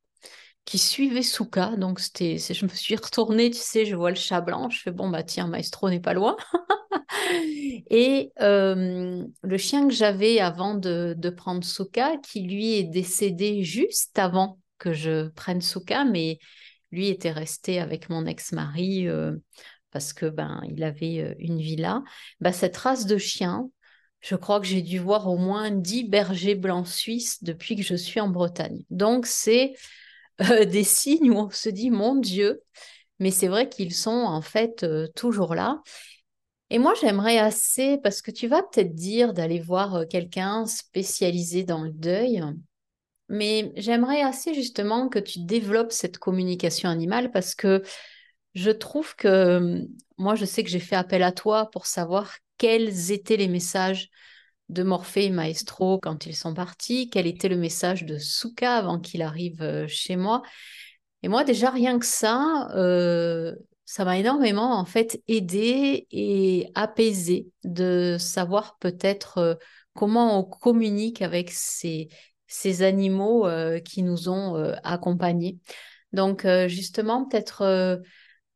[0.65, 1.75] qui suivait Souka.
[1.77, 4.91] Donc, c'était, je me suis retournée, tu sais, je vois le chat blanc, je fais
[4.91, 6.35] bon, bah tiens, Maestro n'est pas loin.
[7.89, 13.63] Et euh, le chien que j'avais avant de, de prendre Souka, qui lui est décédé
[13.63, 16.39] juste avant que je prenne Souka, mais
[16.91, 19.35] lui était resté avec mon ex-mari euh,
[19.91, 22.03] parce que ben il avait euh, une villa.
[22.39, 23.69] Bah, cette race de chien,
[24.21, 27.95] je crois que j'ai dû voir au moins 10 bergers blancs suisses depuis que je
[27.95, 28.83] suis en Bretagne.
[28.89, 29.73] Donc c'est
[30.49, 32.61] euh, des signes où on se dit mon Dieu,
[33.19, 34.85] mais c'est vrai qu'ils sont en fait
[35.15, 35.81] toujours là.
[36.71, 41.83] Et moi, j'aimerais assez, parce que tu vas peut-être dire d'aller voir quelqu'un spécialisé dans
[41.83, 42.43] le deuil,
[43.29, 47.81] mais j'aimerais assez justement que tu développes cette communication animale parce que
[48.53, 49.81] je trouve que euh,
[50.17, 54.09] moi, je sais que j'ai fait appel à toi pour savoir quels étaient les messages
[54.69, 58.99] de Morphée et Maestro quand ils sont partis, quel était le message de Souka avant
[58.99, 60.41] qu'il arrive chez moi.
[61.21, 62.67] Et moi, déjà, rien que ça,
[63.85, 69.59] ça m'a énormément en fait aidé et apaisé de savoir peut-être
[69.93, 72.09] comment on communique avec ces,
[72.47, 75.59] ces animaux euh, qui nous ont euh, accompagnés.
[76.13, 78.01] Donc, euh, justement, peut-être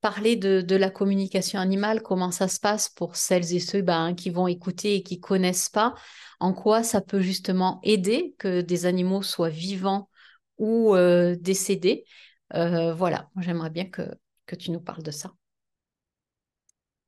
[0.01, 4.13] parler de, de la communication animale, comment ça se passe pour celles et ceux ben,
[4.15, 5.93] qui vont écouter et qui connaissent pas,
[6.39, 10.09] en quoi ça peut justement aider que des animaux soient vivants
[10.57, 12.05] ou euh, décédés.
[12.53, 14.03] Euh, voilà, j'aimerais bien que,
[14.45, 15.33] que tu nous parles de ça.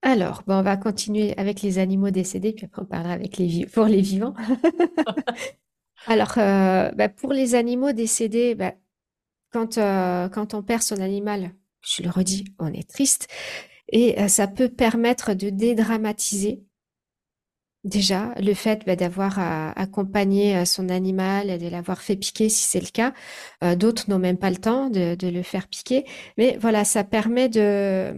[0.03, 3.67] Alors, bon, on va continuer avec les animaux décédés, puis après on parlera avec les
[3.67, 4.33] pour les vivants.
[6.05, 8.73] Alors, euh, bah, pour les animaux décédés, bah,
[9.51, 13.27] quand, euh, quand on perd son animal, je le redis, on est triste.
[13.91, 16.63] Et euh, ça peut permettre de dédramatiser
[17.83, 22.79] déjà le fait bah, d'avoir accompagné son animal et de l'avoir fait piquer si c'est
[22.79, 23.13] le cas.
[23.75, 26.05] D'autres n'ont même pas le temps de, de le faire piquer.
[26.37, 28.13] Mais voilà, ça permet d'avoir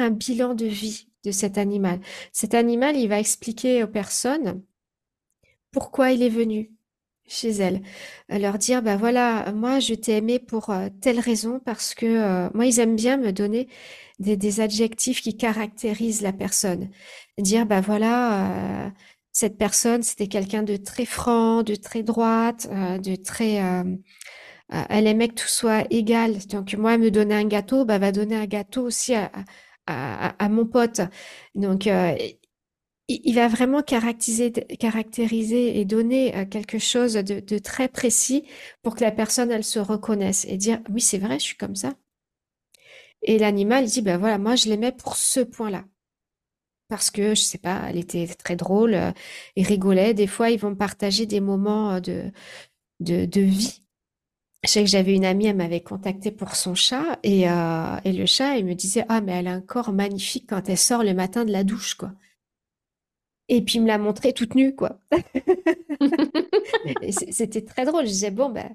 [0.00, 2.00] un bilan de vie de cet animal.
[2.32, 4.62] Cet animal, il va expliquer aux personnes
[5.76, 6.72] pourquoi il est venu
[7.26, 7.82] chez elles.
[8.32, 12.06] Euh, Leur dire, bah voilà, moi je t'ai aimé pour euh, telle raison parce que
[12.06, 13.68] euh, moi ils aiment bien me donner
[14.18, 16.88] des, adjectifs qui caractérisent la personne.
[17.38, 18.90] Dire, bah voilà, euh,
[19.32, 23.60] cette personne c'était quelqu'un de très franc, de très droite, de très...
[24.70, 26.38] elle aimait que tout soit égal.
[26.48, 30.66] Donc moi, elle me donnait un gâteau, bah va donner un gâteau aussi à, mon
[30.66, 31.02] pote.
[33.08, 34.52] Il va vraiment caractériser,
[35.78, 38.44] et donner euh, quelque chose de, très précis
[38.82, 41.76] pour que la personne, elle se reconnaisse et dire, oui, c'est vrai, je suis comme
[41.76, 41.94] ça.
[43.22, 45.84] Et l'animal, dit, ben voilà, moi, je l'aimais pour ce point-là.
[46.88, 49.12] Parce que, je sais pas, elle était très drôle, euh,
[49.56, 50.14] il rigolait.
[50.14, 52.32] Des fois, ils vont partager des moments euh, de,
[53.26, 53.82] de, vie.
[54.64, 58.26] Je sais que j'avais une amie, elle m'avait contacté pour son chat et, et le
[58.26, 61.14] chat, il me disait, ah, mais elle a un corps magnifique quand elle sort le
[61.14, 62.12] matin de la douche, quoi.
[63.48, 64.98] Et puis, il me l'a montré toute nue, quoi.
[67.30, 68.04] C'était très drôle.
[68.06, 68.74] Je disais, bon, ben,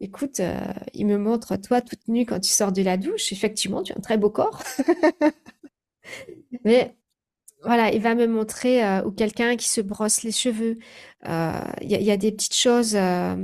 [0.00, 0.60] écoute, euh,
[0.94, 3.32] il me montre toi toute nue quand tu sors de la douche.
[3.32, 4.62] Effectivement, tu as un très beau corps.
[6.64, 6.96] Mais
[7.64, 10.78] voilà, il va me montrer, euh, ou quelqu'un qui se brosse les cheveux.
[11.28, 11.52] Euh,
[11.82, 13.36] Il y, a il y a des petites choses, euh,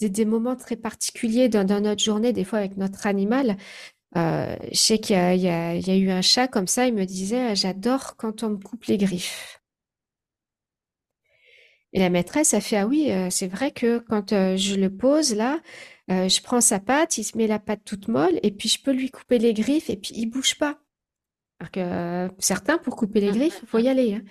[0.00, 3.56] des, des moments très particuliers dans, dans notre journée, des fois avec notre animal.
[4.16, 6.48] Euh, je sais qu'il y a, il y a- il y a eu un chat
[6.48, 9.60] comme ça, il me disait, j'adore quand on me coupe les griffes.
[11.92, 14.90] Et la maîtresse a fait, ah oui, euh, c'est vrai que quand euh, je le
[14.94, 15.60] pose là,
[16.08, 18.90] je prends sa patte, il se met la patte toute molle, et puis je peux
[18.92, 20.78] lui couper les griffes, et puis il bouge pas.
[21.60, 24.14] Alors que certains, pour couper les griffes, faut y aller.
[24.14, 24.22] hein.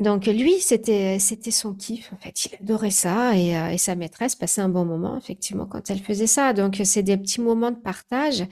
[0.00, 2.12] Donc lui, c'était c'était son kiff.
[2.12, 5.66] En fait, il adorait ça, et, euh, et sa maîtresse passait un bon moment, effectivement,
[5.66, 6.52] quand elle faisait ça.
[6.54, 8.44] Donc c'est des petits moments de partage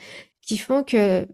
[0.42, 1.26] qui font que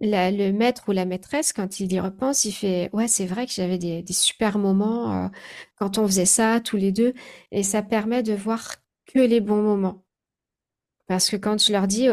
[0.00, 3.52] le maître ou la maîtresse, quand il y repense, il fait, ouais, c'est vrai que
[3.52, 5.28] j'avais des, des super moments euh,
[5.76, 7.14] quand on faisait ça tous les deux,
[7.52, 10.04] et ça permet de voir que les bons moments.
[11.06, 12.08] Parce que quand je leur dis,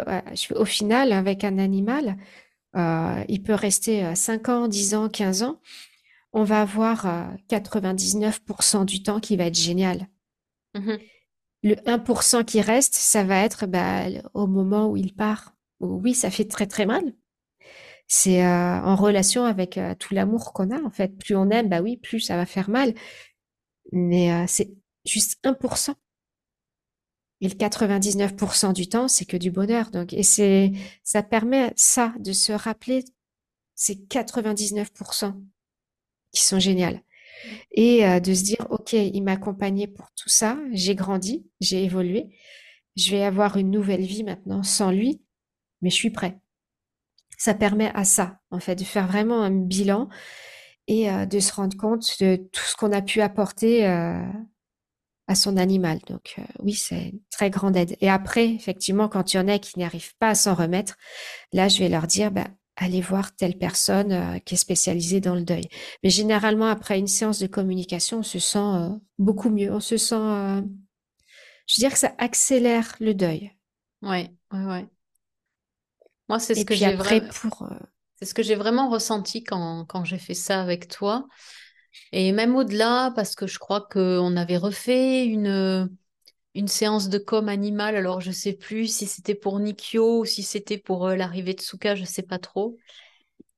[0.56, 2.18] au final, avec un animal,
[2.76, 5.60] euh, il peut rester euh, 5 ans, 10 ans, 15 ans,
[6.34, 10.08] on va avoir euh, 99% du temps qui va être génial.
[10.74, 11.00] Mhm.
[11.64, 15.56] Le 1% qui reste, ça va être bah, au moment où il part.
[15.80, 17.14] Oui, ça fait très très mal.
[18.08, 21.18] C'est euh, en relation avec euh, tout l'amour qu'on a, en fait.
[21.18, 22.94] Plus on aime, bah oui, plus ça va faire mal.
[23.92, 24.72] Mais euh, c'est
[25.06, 25.96] juste 1%.
[27.42, 29.92] Et le 99% du temps, c'est que du bonheur.
[29.92, 30.72] Donc, et c'est,
[31.04, 33.04] ça permet ça, de se rappeler
[33.76, 35.34] ces 99%
[36.34, 37.02] qui sont géniales.
[37.72, 41.84] Et euh, de se dire, OK, il m'a accompagné pour tout ça, j'ai grandi, j'ai
[41.84, 42.36] évolué,
[42.96, 45.22] je vais avoir une nouvelle vie maintenant sans lui,
[45.82, 46.40] mais je suis prêt.
[47.38, 50.10] Ça permet à ça, en fait, de faire vraiment un bilan
[50.88, 54.22] et euh, de se rendre compte de tout ce qu'on a pu apporter euh,
[55.28, 56.00] à son animal.
[56.08, 57.98] Donc euh, oui, c'est une très grande aide.
[58.02, 60.98] Et après, effectivement, quand il y en a qui n'arrivent pas à s'en remettre,
[61.52, 65.36] là, je vais leur dire, bah, allez voir telle personne euh, qui est spécialisée dans
[65.36, 65.68] le deuil.
[66.04, 69.72] Mais généralement, après une séance de communication, on se sent euh, beaucoup mieux.
[69.74, 70.62] On se sent, euh,
[71.68, 73.52] je veux dire que ça accélère le deuil.
[74.02, 74.88] Ouais, ouais, ouais.
[76.30, 77.70] Moi, c'est ce Et que puis j'ai après, vraiment, pour...
[78.18, 81.28] c'est ce que j'ai vraiment ressenti quand, quand j'ai fait ça avec toi.
[82.12, 85.90] Et même au-delà, parce que je crois qu'on avait refait une,
[86.56, 87.96] une séance de com animale.
[87.96, 91.62] Alors, je sais plus si c'était pour Nikio ou si c'était pour euh, l'arrivée de
[91.62, 92.78] Souka, je sais pas trop.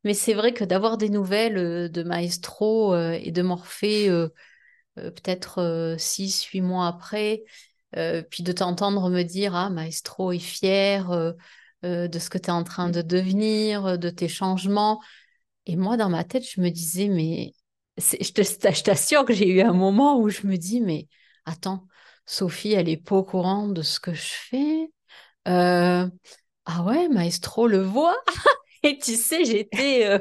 [0.05, 4.07] Mais c'est vrai que d'avoir des nouvelles euh, de Maestro euh, et de Morphée,
[4.95, 7.43] peut-être euh, six, huit mois après,
[8.29, 11.33] puis de t'entendre me dire, ah, Maestro est fier
[11.83, 15.01] de ce que tu es en train de devenir, de tes changements.
[15.65, 17.53] Et moi, dans ma tête, je me disais, mais
[17.97, 21.07] je t'assure que j'ai eu un moment où je me dis, mais
[21.45, 21.87] attends,
[22.25, 24.91] Sophie, elle est pas au courant de ce que je fais.
[25.47, 26.07] Euh,
[26.65, 28.17] ah ouais, Maestro le voit.
[28.83, 30.19] Et tu sais, j'étais, euh,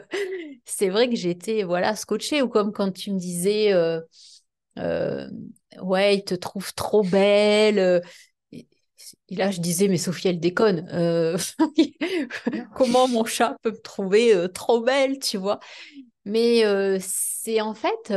[0.66, 2.42] c'est vrai que j'étais, voilà, scotchée.
[2.42, 4.00] Ou comme quand tu me disais, euh,
[5.80, 8.02] ouais, il te trouve trop belle.
[9.28, 10.86] Et là, je disais, mais Sophie, elle déconne.
[12.74, 15.60] Comment mon chat peut me trouver trop belle, tu vois?
[16.24, 16.64] Mais
[17.00, 18.12] c'est en fait,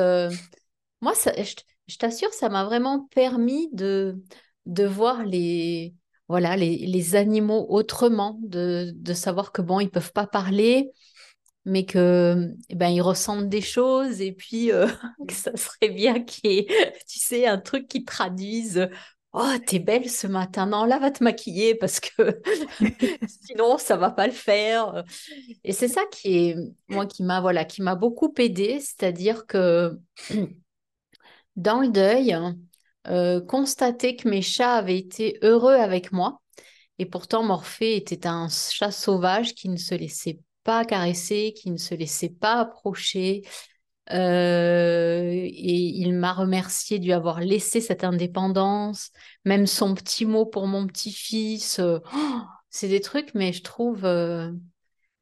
[1.01, 1.31] Moi, ça,
[1.87, 4.21] je t'assure, ça m'a vraiment permis de,
[4.65, 5.95] voir les,
[6.27, 10.91] voilà, les, animaux autrement, de, savoir que bon, ils peuvent pas parler,
[11.65, 14.87] mais que eh ben, ils ressentent des choses et puis euh,
[15.27, 16.67] que ça serait bien qu'il y ait,
[17.07, 18.89] tu sais, un truc qui traduise.
[19.33, 20.65] Oh, t'es belle ce matin.
[20.65, 22.41] Non, là, va te maquiller parce que
[23.27, 25.03] sinon, ça va pas le faire.
[25.63, 26.55] Et c'est ça qui est,
[26.87, 29.99] moi, qui m'a, voilà, qui m'a beaucoup aidée, c'est-à-dire que
[31.57, 32.37] dans le deuil,
[33.07, 36.41] euh, constater que mes chats avaient été heureux avec moi.
[36.99, 41.77] Et pourtant, Morphée était un chat sauvage qui ne se laissait pas caresser, qui ne
[41.77, 43.43] se laissait pas approcher.
[44.11, 49.11] Euh, et il m'a remercié lui avoir laissé cette indépendance,
[49.43, 51.79] même son petit mot pour mon petit-fils.
[51.79, 51.99] oh,
[52.69, 54.51] c'est des trucs, mais je trouve euh,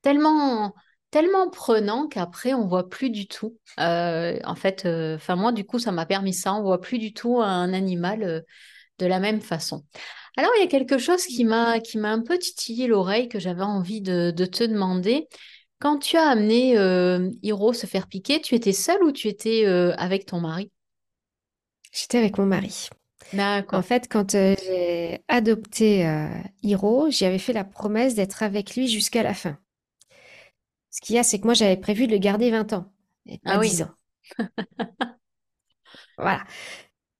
[0.01, 0.73] tellement,
[1.11, 3.57] tellement prenant qu'après, on voit plus du tout.
[3.79, 6.53] Euh, en fait, euh, enfin moi, du coup, ça m'a permis ça.
[6.53, 8.41] On voit plus du tout un animal euh,
[8.99, 9.83] de la même façon.
[10.37, 13.39] Alors, il y a quelque chose qui m'a qui m'a un peu titillé l'oreille que
[13.39, 15.27] j'avais envie de, de te demander.
[15.79, 19.65] Quand tu as amené euh, Hiro se faire piquer, tu étais seule ou tu étais
[19.65, 20.71] euh, avec ton mari?
[21.91, 22.89] J'étais avec mon mari.
[23.77, 26.07] En fait, quand euh, j'ai adopté
[26.63, 29.57] Hiro, j'avais fait la promesse d'être avec lui jusqu'à la fin.
[30.95, 32.93] Ce qu'il y a, c'est que moi, j'avais prévu de le garder 20 ans
[33.25, 33.83] et pas Ah 10 oui.
[33.83, 33.91] ans.
[36.17, 36.43] Voilà.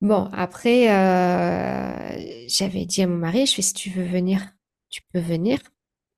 [0.01, 4.41] Bon, après, euh, j'avais dit à mon mari, je fais, si tu veux venir,
[4.89, 5.59] tu peux venir.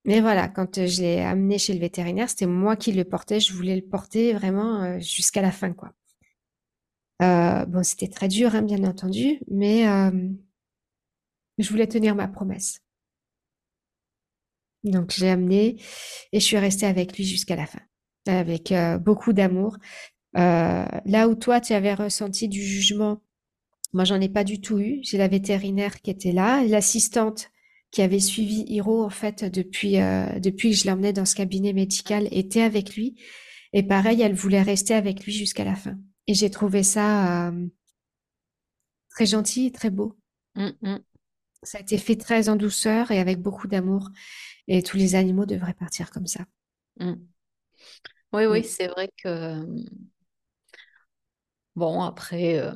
[0.05, 3.39] Mais voilà, quand euh, je l'ai amené chez le vétérinaire, c'était moi qui le portais.
[3.39, 5.93] Je voulais le porter vraiment euh, jusqu'à la fin, quoi.
[7.21, 10.11] Euh, bon, c'était très dur, hein, bien entendu, mais euh,
[11.59, 12.81] je voulais tenir ma promesse.
[14.83, 15.77] Donc, je l'ai amené
[16.31, 17.81] et je suis restée avec lui jusqu'à la fin,
[18.27, 19.77] avec euh, beaucoup d'amour.
[20.37, 23.21] Euh, là où toi, tu avais ressenti du jugement,
[23.93, 24.99] moi, j'en ai pas du tout eu.
[25.03, 27.49] J'ai la vétérinaire qui était là, l'assistante
[27.91, 31.73] qui avait suivi Hiro, en fait, depuis, euh, depuis que je l'emmenais dans ce cabinet
[31.73, 33.15] médical, était avec lui.
[33.73, 35.97] Et pareil, elle voulait rester avec lui jusqu'à la fin.
[36.27, 37.51] Et j'ai trouvé ça
[39.17, 40.15] très gentil et très beau.
[40.55, 40.99] Mm, mm,
[41.63, 44.09] Ça a été fait très en douceur et avec beaucoup d'amour.
[44.69, 46.45] Et tous les animaux devraient partir comme ça.
[46.99, 47.27] mm.
[48.33, 48.63] Oui, oui, Mm.
[48.63, 49.63] c'est vrai que
[51.75, 52.73] bon, après, euh,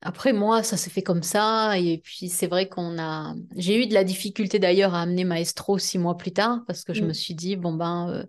[0.00, 1.78] après moi, ça s'est fait comme ça.
[1.78, 3.34] Et puis, c'est vrai qu'on a.
[3.56, 6.94] J'ai eu de la difficulté d'ailleurs à amener Maestro six mois plus tard parce que
[6.94, 7.12] je me Mm.
[7.12, 8.24] suis dit, bon, ben, euh,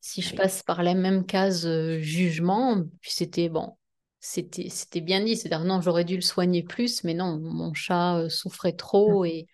[0.00, 0.40] si Ah je oui.
[0.42, 3.76] passe par la même case euh, jugement, puis c'était bon.
[4.20, 8.18] C'était, c'était bien dit, c'est-à-dire non, j'aurais dû le soigner plus, mais non, mon chat
[8.18, 9.48] euh, souffrait trop et,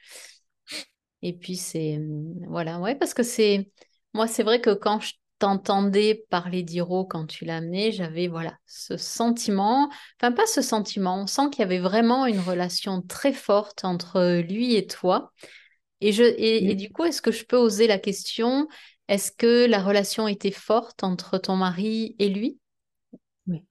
[1.22, 3.70] Et puis c'est hum, voilà, ouais, parce que c'est
[4.14, 8.56] moi, c'est vrai que quand je t'entendais parler d'Hiro quand tu l'as amené, j'avais voilà
[8.66, 9.90] ce sentiment,
[10.20, 14.40] enfin pas ce sentiment, on sent qu'il y avait vraiment une relation très forte entre
[14.40, 15.32] lui et toi.
[16.00, 18.68] Et je et, et du coup, est-ce que je peux oser la question,
[19.08, 22.58] est-ce que la relation était forte entre ton mari et lui?
[23.46, 23.64] Oui.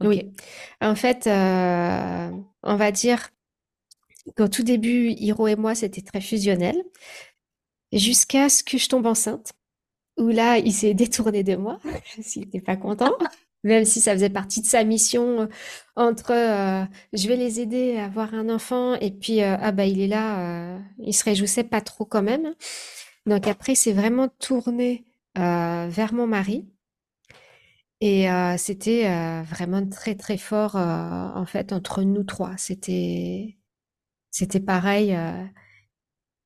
[0.00, 0.32] Oui.
[0.80, 2.30] En fait, euh,
[2.62, 3.28] on va dire
[4.36, 6.76] qu'au tout début, Hiro et moi, c'était très fusionnel.
[7.92, 9.52] Jusqu'à ce que je tombe enceinte,
[10.18, 11.78] où là, il s'est détourné de moi,
[12.20, 13.16] s'il n'était pas content,
[13.64, 15.46] même si ça faisait partie de sa mission euh,
[15.96, 19.84] entre euh, je vais les aider à avoir un enfant et puis euh, ah bah
[19.86, 22.54] il est là, il se réjouissait pas trop quand même.
[23.26, 25.04] Donc après, c'est vraiment tourné
[25.36, 26.66] vers mon mari
[28.00, 28.26] et
[28.56, 29.04] c'était
[29.44, 32.56] vraiment très très fort en fait entre nous trois.
[32.56, 33.57] C'était
[34.30, 35.44] c'était pareil, euh,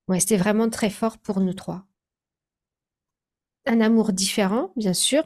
[0.07, 1.87] ouais, c'était vraiment très fort pour nous trois.
[3.67, 5.25] Un amour différent, bien sûr,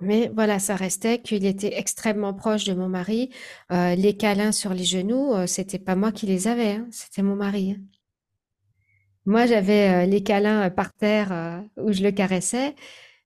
[0.00, 3.30] Mais voilà, ça restait qu'il était extrêmement proche de mon mari.
[3.72, 7.22] Euh, les câlins sur les genoux, euh, c'était pas moi qui les avais, hein, c'était
[7.22, 7.72] mon mari.
[7.78, 7.82] hein.
[9.26, 12.74] Moi, j'avais euh, les câlins par terre où je le caressais,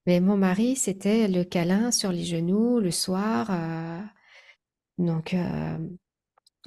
[0.06, 3.50] mais mon mari, c'était le câlin sur les genoux le soir.
[4.98, 5.34] donc,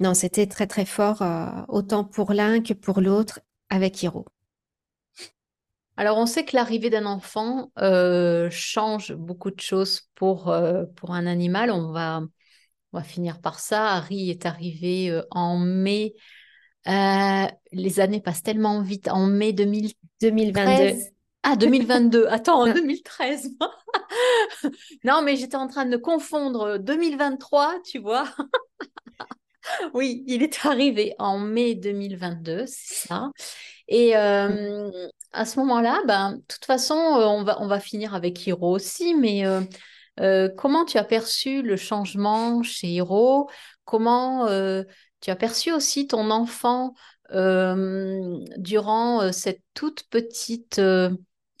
[0.00, 4.24] non, c'était très très fort, euh, autant pour l'un que pour l'autre avec Hiro.
[5.98, 11.12] Alors, on sait que l'arrivée d'un enfant euh, change beaucoup de choses pour, euh, pour
[11.12, 11.70] un animal.
[11.70, 12.22] On va
[12.92, 13.92] On va finir par ça.
[13.92, 16.14] Harry est arrivé en mai.
[16.86, 19.08] Les années passent tellement vite.
[19.08, 20.30] En mai 2022.
[20.30, 21.12] 2013.
[21.42, 22.26] Ah, 2022.
[22.30, 23.50] Attends, en Non, 2013.
[25.04, 28.24] Non, mais j'étais en train de confondre 2023, tu vois.
[29.94, 33.30] Oui, il est arrivé en mai 2022, c'est ça.
[33.88, 34.90] Et euh,
[35.32, 38.74] à ce moment-là, ben, de toute façon, euh, on va, on va finir avec Hiro
[38.74, 39.62] aussi, mais euh,
[40.20, 43.50] Euh, comment tu as perçu le changement chez Hiro?
[43.86, 44.46] Comment
[45.22, 46.94] tu as perçu aussi ton enfant
[48.58, 50.80] durant cette toute petite,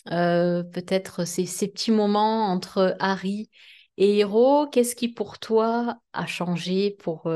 [0.06, 3.50] peut-être ces, ces petits moments entre Harry
[3.96, 4.66] et Hiro?
[4.68, 7.30] Qu'est-ce qui pour toi a changé pour,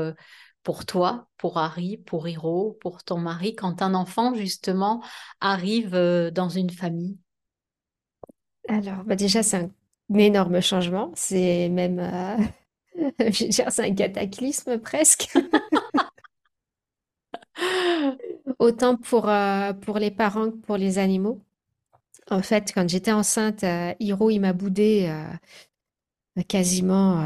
[0.65, 5.01] pour toi, pour Harry, pour Hiro, pour ton mari, quand un enfant justement
[5.41, 7.17] arrive euh, dans une famille?
[8.67, 9.69] Alors, bah déjà, c'est un
[10.17, 11.11] énorme changement.
[11.15, 12.37] C'est même, euh,
[13.31, 15.29] je veux c'est un cataclysme presque.
[18.59, 21.41] Autant pour, euh, pour les parents que pour les animaux.
[22.31, 23.65] En fait, quand j'étais enceinte,
[23.99, 25.11] Hiro, il m'a boudé
[26.47, 27.25] quasiment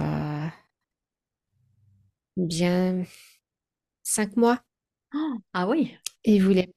[2.38, 3.06] bien
[4.10, 4.60] cinq mois.
[5.54, 6.74] Ah oui, Et il voulait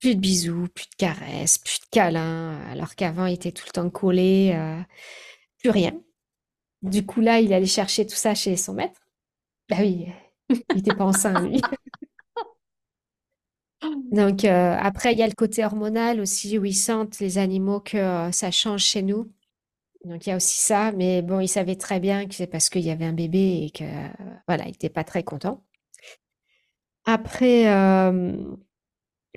[0.00, 3.72] plus de bisous, plus de caresses, plus de câlins, alors qu'avant, il était tout le
[3.72, 4.80] temps collé, euh,
[5.58, 5.92] plus rien.
[6.82, 9.00] Du coup, là, il allait chercher tout ça chez son maître.
[9.70, 10.06] Bah oui,
[10.50, 11.60] il n'était pas enceint, lui.
[14.12, 17.80] Donc, euh, après, il y a le côté hormonal aussi, où ils sentent, les animaux,
[17.80, 19.30] que euh, ça change chez nous.
[20.04, 20.92] Donc, il y a aussi ça.
[20.92, 23.70] Mais bon, il savait très bien que c'est parce qu'il y avait un bébé et
[23.70, 24.08] que, euh,
[24.48, 25.64] voilà, il n'était pas très content.
[27.10, 28.36] Après, euh,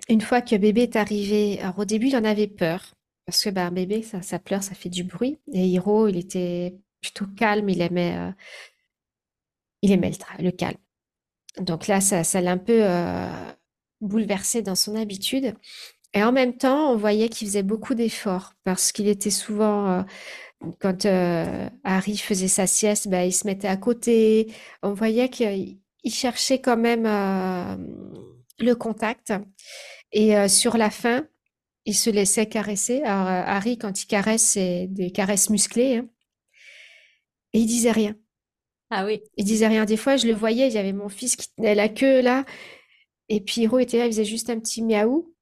[0.10, 2.94] une fois que bébé est arrivé, alors au début, il en avait peur.
[3.26, 5.40] Parce que, bah, bébé, ça, pleure, ça fait du bruit.
[5.54, 8.32] Et Hiro, il était plutôt calme, il aimait, euh,
[9.84, 10.76] il aimait le, le calme.
[11.60, 13.30] Donc là, ça, l'a un peu euh,
[14.02, 15.56] bouleversé dans son habitude.
[16.14, 20.06] Et en même temps, on voyait qu'il faisait beaucoup d'efforts parce qu'il était souvent,
[20.82, 21.06] quand
[21.86, 24.54] Harry faisait sa sieste, bah, il se mettait à côté.
[24.84, 27.78] On voyait qu'il il cherchait quand même euh,
[28.60, 29.34] le contact.
[30.12, 31.28] Et euh, sur la fin,
[31.86, 33.04] il se laissait caresser.
[33.04, 36.08] Alors, euh, Harry, quand il caresse, c'est des caresses musclées, hein,
[37.54, 38.16] et il disait rien.
[38.92, 39.22] ah oui.
[39.38, 39.86] Il disait rien.
[39.86, 42.46] Des fois, je le voyais, il y avait mon fils qui tenait la queue là,
[43.30, 45.34] et puis Hiro était là, il faisait juste un petit miaou.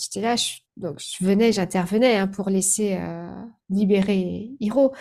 [0.00, 3.30] J'étais là, je- donc je venais, j'intervenais hein, pour laisser euh,
[3.70, 4.94] libérer Hiro.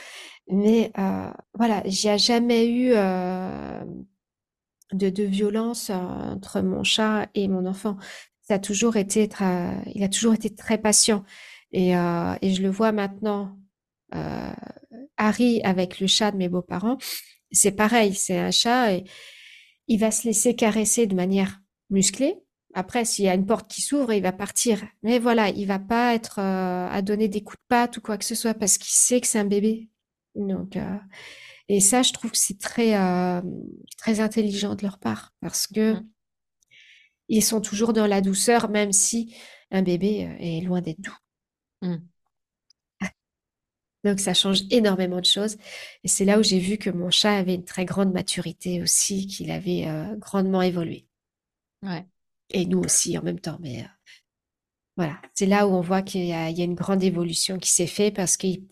[0.50, 3.84] Mais euh, voilà, j'y a jamais eu euh,
[4.94, 7.98] de, de violence euh, entre mon chat et mon enfant.
[8.42, 11.24] Ça a toujours été, tra- il a toujours été très patient.
[11.72, 13.58] Et, euh, et je le vois maintenant,
[14.14, 14.52] euh,
[15.18, 16.98] Harry avec le chat de mes beaux-parents,
[17.52, 19.04] c'est pareil, c'est un chat et
[19.88, 22.36] il va se laisser caresser de manière musclée.
[22.74, 24.82] Après, s'il y a une porte qui s'ouvre, il va partir.
[25.04, 28.18] Mais voilà, il va pas être euh, à donner des coups de patte ou quoi
[28.18, 29.90] que ce soit parce qu'il sait que c'est un bébé.
[30.36, 30.98] Donc, euh,
[31.70, 33.42] et ça, je trouve que c'est très, euh,
[33.98, 36.12] très intelligent de leur part parce que Mm,
[37.30, 39.36] ils sont toujours dans la douceur, même si
[39.72, 41.16] un bébé euh, est loin d'être doux.
[41.82, 42.12] mm,
[44.04, 45.58] Donc, ça change énormément de choses.
[46.04, 49.28] Et c'est là où j'ai vu que mon chat avait une très grande maturité aussi,
[49.28, 51.06] qu'il avait euh, grandement évolué.
[51.84, 52.06] ouais.
[52.52, 53.58] Et nous aussi en même temps.
[53.62, 53.88] Mais euh,
[54.98, 57.88] voilà, c'est là où on voit qu'il y y a une grande évolution qui s'est
[57.88, 58.68] faite parce qu'il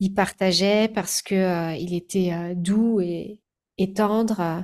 [0.00, 3.40] il partageait, parce que euh, il était euh, doux et,
[3.78, 4.60] et tendre, euh,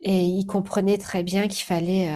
[0.00, 2.10] et il comprenait très bien qu'il fallait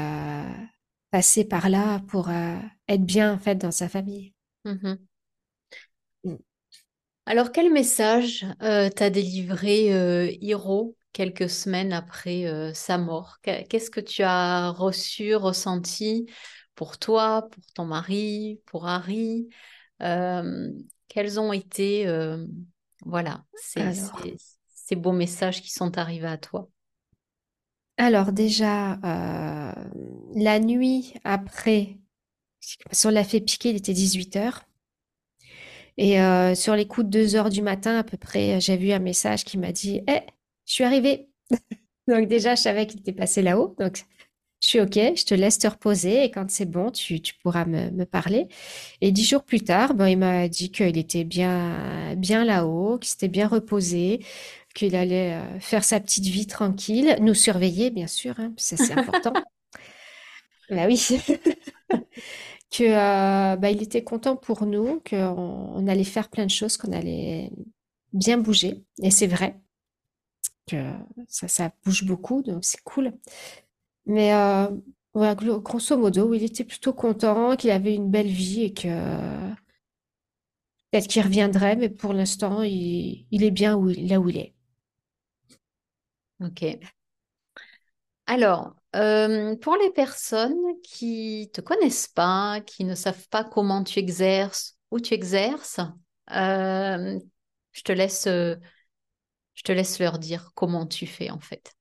[1.11, 4.35] passer par là pour être bien en fait dans sa famille.
[4.64, 5.09] Mhm.
[6.24, 6.35] Mm.
[7.26, 13.39] Alors, quel message t'a délivré Hiro quelques semaines après sa mort?
[13.43, 16.26] Que- Qu'est-ce que tu as reçu, ressenti
[16.74, 19.49] pour toi, pour ton mari, pour Harry?
[20.03, 20.70] Euh,
[21.09, 22.47] quels ont été, euh,
[23.05, 24.37] voilà, ces, Alors, ces,
[24.69, 26.69] ces beaux messages qui sont arrivés à toi?
[27.97, 29.73] alors déjà, euh,
[30.35, 31.99] la nuit après,
[33.03, 34.65] qu'on l'a fait piquer, il était 18 heures.
[35.97, 38.93] Et euh, sur les coups de 2 heures du matin à peu près, j'ai vu
[38.93, 40.21] un message qui m'a dit, Eh,
[40.67, 41.29] je suis arrivée.
[42.09, 43.77] Donc déjà, je savais qu'il était passé là-haut.
[43.79, 44.05] Donc,
[44.61, 47.65] je suis OK, je te laisse te reposer et quand c'est bon, tu, tu pourras
[47.65, 48.49] me, me parler.
[49.01, 53.09] Et dix jours plus tard, ben, il m'a dit qu'il était bien, bien là-haut, qu'il
[53.11, 54.21] s'était bien reposé,
[54.75, 58.95] qu'il allait euh, faire sa petite vie tranquille, nous surveiller, bien sûr, hein, ça c'est
[58.95, 59.33] important.
[60.71, 60.99] Bah oui,
[62.71, 65.17] que euh, bah, il était content pour nous, qu'on
[65.75, 67.51] on allait faire plein de choses, qu'on allait
[68.13, 68.85] bien bouger.
[69.03, 69.57] Et c'est vrai
[70.67, 70.77] que
[71.29, 73.13] ça, ça bouge beaucoup, donc c'est cool.
[74.09, 74.69] Mais euh,
[75.15, 78.89] grosso modo, il était plutôt content, qu'il avait une belle vie et que
[80.91, 84.55] peut-être qu'il reviendrait, mais pour l'instant, il, est bien où, là où il est.
[86.41, 86.65] Ok.
[88.27, 93.99] Alors, euh, pour les personnes qui te connaissent pas, qui ne savent pas comment tu
[93.99, 95.81] exerces, où tu exerces,
[96.31, 97.19] euh,
[97.73, 101.75] je te laisse je te laisse leur dire comment tu fais en fait.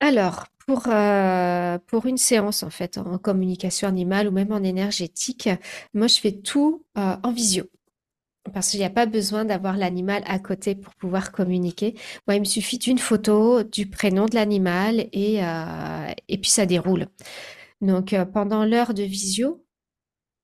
[0.00, 5.48] Alors, pour, euh, pour une séance, en fait, en communication animale ou même en énergétique,
[5.94, 7.64] moi, je fais tout euh, en visio.
[8.54, 11.94] Parce qu'il n'y a pas besoin d'avoir l'animal à côté pour pouvoir communiquer.
[12.26, 16.66] Moi, il me suffit d'une photo, du prénom de l'animal et, euh, et puis ça
[16.66, 17.06] déroule.
[17.82, 19.64] Donc, pendant l'heure de visio,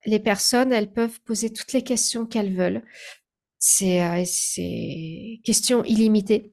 [0.06, 2.82] les personnes, elles peuvent poser toutes les questions qu'elles veulent.
[3.58, 6.52] C'est euh, questions illimitées.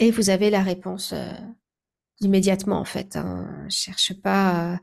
[0.00, 1.14] Et vous avez la réponse
[2.20, 3.16] immédiatement en fait.
[3.16, 3.66] Hein.
[3.68, 4.74] cherche pas.
[4.74, 4.76] Euh,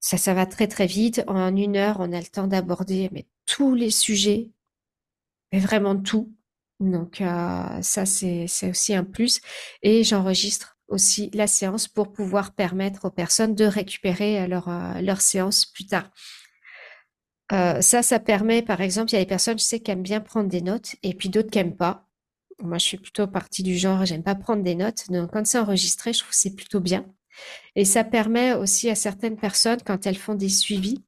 [0.00, 1.22] ça, ça va très très vite.
[1.26, 4.50] En une heure, on a le temps d'aborder mais tous les sujets,
[5.52, 6.34] mais vraiment tout.
[6.80, 9.40] Donc euh, ça c'est aussi un plus.
[9.82, 15.20] Et j'enregistre aussi la séance pour pouvoir permettre aux personnes de récupérer leur euh, leur
[15.20, 16.10] séance plus tard.
[17.50, 20.20] ça, ça permet, par exemple, il y a des personnes, je sais, qui aiment bien
[20.20, 22.09] prendre des notes, et puis d'autres qui n'aiment pas.
[22.62, 25.10] Moi, je suis plutôt partie du genre, j'aime pas prendre des notes.
[25.10, 27.06] Donc, quand c'est enregistré, je trouve que c'est plutôt bien.
[27.76, 31.02] Et ça permet aussi à certaines personnes, quand elles font des suivis,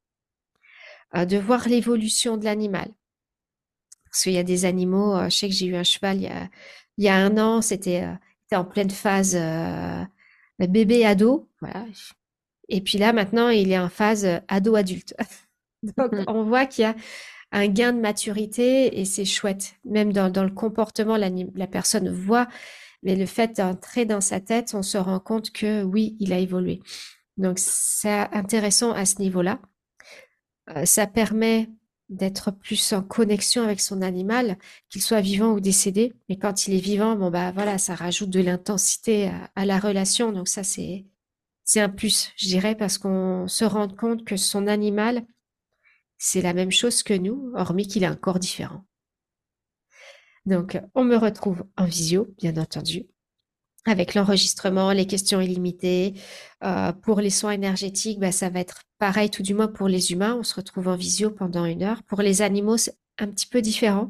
[1.15, 2.89] euh, de voir l'évolution de l'animal.
[4.05, 6.23] Parce qu'il y a des animaux, euh, je sais que j'ai eu un cheval il
[6.23, 6.49] y a,
[6.97, 9.35] il y a un an, c'était euh, en pleine phase
[10.59, 11.49] bébé-ado.
[11.61, 11.85] Voilà.
[12.69, 15.15] Et puis là, maintenant, il est en phase ado-adulte.
[15.97, 16.23] Donc, mmh.
[16.27, 16.95] on voit qu'il y a
[17.53, 19.75] un gain de maturité et c'est chouette.
[19.85, 22.47] Même dans, le comportement, la, personne voit,
[23.03, 26.39] mais le fait d'entrer dans sa tête, on se rend compte que oui, il a
[26.39, 26.81] évolué.
[27.37, 29.59] Donc c'est intéressant à ce niveau-là.
[30.75, 31.69] Euh, ça permet
[32.09, 34.57] d'être plus en connexion avec son animal,
[34.89, 36.13] qu'il soit vivant ou décédé.
[36.29, 39.79] Mais quand il est vivant, bon bah voilà, ça rajoute de l'intensité à, à, la
[39.79, 40.31] relation.
[40.31, 41.05] Donc ça c'est
[41.65, 45.25] c'est un plus, je dirais, parce qu'on se rend compte que son animal
[46.25, 48.85] c'est la même chose que nous, hormis qu'il a un corps différent.
[50.45, 53.07] Donc, on me retrouve en visio, bien entendu,
[53.85, 56.13] avec l'enregistrement, les questions illimitées.
[56.63, 60.13] Euh, pour les soins énergétiques, bah, ça va être pareil, tout du moins pour les
[60.13, 60.37] humains.
[60.39, 62.01] On se retrouve en visio pendant une heure.
[62.03, 64.09] Pour les animaux, c'est un petit peu différent.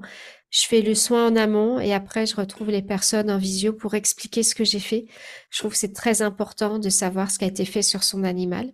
[0.52, 3.96] Je fais le soin en amont et après, je retrouve les personnes en visio pour
[3.96, 5.08] expliquer ce que j'ai fait.
[5.50, 8.24] Je trouve que c'est très important de savoir ce qui a été fait sur son
[8.24, 8.72] animal.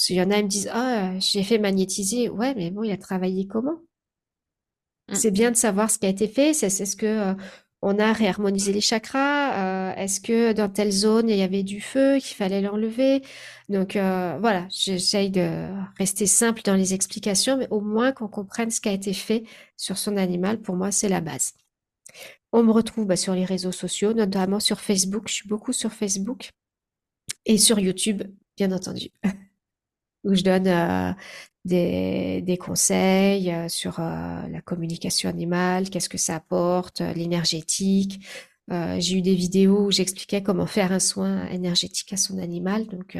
[0.00, 2.30] Parce qu'il y en a, ils me disent, ah, j'ai fait magnétiser.
[2.30, 3.82] Ouais, mais bon, il a travaillé comment?
[5.08, 5.14] Mmh.
[5.14, 6.54] C'est bien de savoir ce qui a été fait.
[6.54, 7.34] C'est ce que euh,
[7.82, 9.90] on a réharmonisé les chakras.
[9.92, 13.20] Euh, est-ce que dans telle zone il y avait du feu qu'il fallait l'enlever?
[13.68, 18.70] Donc euh, voilà, j'essaye de rester simple dans les explications, mais au moins qu'on comprenne
[18.70, 19.44] ce qui a été fait
[19.76, 20.62] sur son animal.
[20.62, 21.52] Pour moi, c'est la base.
[22.52, 25.24] On me retrouve bah, sur les réseaux sociaux, notamment sur Facebook.
[25.28, 26.52] Je suis beaucoup sur Facebook
[27.44, 28.22] et sur YouTube,
[28.56, 29.10] bien entendu.
[30.24, 31.12] où je donne euh,
[31.64, 38.26] des, des, conseils euh, sur euh, la communication animale, qu'est-ce que ça apporte, l'énergétique.
[38.68, 42.86] j'ai eu des vidéos où j'expliquais comment faire un soin énergétique à son animal.
[42.86, 43.18] Donc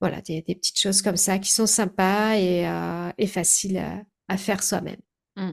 [0.00, 2.68] voilà, des, petites choses comme ça qui sont sympas et,
[3.16, 5.00] et faciles à, à faire soi-même.
[5.36, 5.52] Mmh.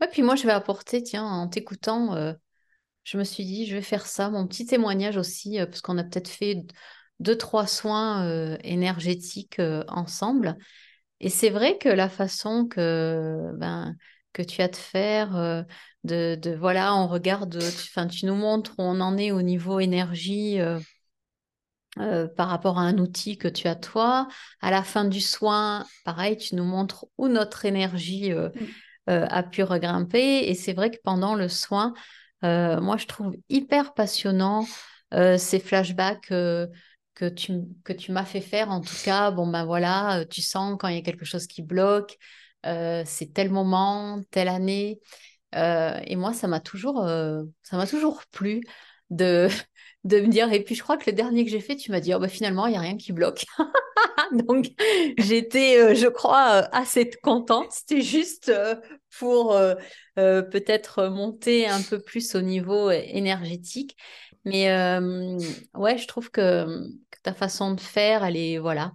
[0.00, 2.34] Ouais, puis moi, je vais apporter, tiens, en t'écoutant,
[3.02, 6.04] je me suis dit, je vais faire ça, mon petit témoignage aussi, parce qu'on a
[6.04, 6.64] peut-être fait
[7.22, 10.58] deux, trois soins euh, énergétiques euh, ensemble.
[11.20, 13.94] Et c'est vrai que la façon que, ben,
[14.32, 15.62] que tu as de faire, euh,
[16.02, 19.78] de, de, voilà, on regarde, tu, tu nous montres où on en est au niveau
[19.78, 20.58] énergie
[21.94, 24.26] par rapport à un outil que tu as toi.
[24.60, 28.50] À la fin du soin, pareil, tu nous montres où notre énergie mmh.
[29.06, 30.48] a pu regrimper.
[30.48, 31.94] Et c'est vrai que pendant le soin,
[32.42, 34.66] moi, je trouve hyper passionnant
[35.12, 36.32] ces flashbacks
[37.14, 37.52] que tu,
[37.84, 38.70] que tu m'as fait faire.
[38.70, 41.46] En tout cas, bon, ben voilà, euh, tu sens quand il y a quelque chose
[41.46, 42.16] qui bloque,
[42.66, 45.00] euh, c'est tel moment, telle année.
[45.54, 47.06] Euh, et moi, ça m'a toujours,
[47.62, 48.62] ça m'a toujours plu
[49.10, 49.48] de,
[50.04, 50.52] de me dire.
[50.52, 52.28] Et puis, je crois que le dernier que j'ai fait, tu m'as dit, oh, bah,
[52.28, 53.44] finalement, il n'y a rien qui bloque.
[54.48, 54.68] Donc,
[55.18, 57.66] j'étais, je crois, assez contente.
[57.70, 58.50] C'était juste
[59.18, 59.54] pour
[60.16, 63.96] peut-être monter un peu plus au niveau énergétique.
[64.44, 64.68] Mais
[65.74, 66.88] ouais, je trouve que,
[67.22, 68.92] ta façon de faire, elle est, voilà,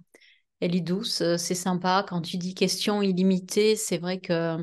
[0.60, 2.06] elle est douce, c'est sympa.
[2.08, 4.58] Quand tu dis question illimitée, c'est vrai que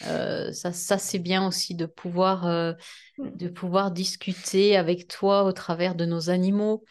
[0.00, 3.36] ça, ça c'est bien aussi de pouvoir, mmh.
[3.36, 6.84] de pouvoir discuter avec toi au travers de nos animaux.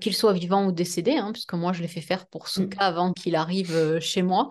[0.00, 2.68] qu'ils soient vivants ou décédés, hein, puisque moi je l'ai fait faire pour mmh.
[2.70, 4.48] cas avant qu'il arrive chez moi.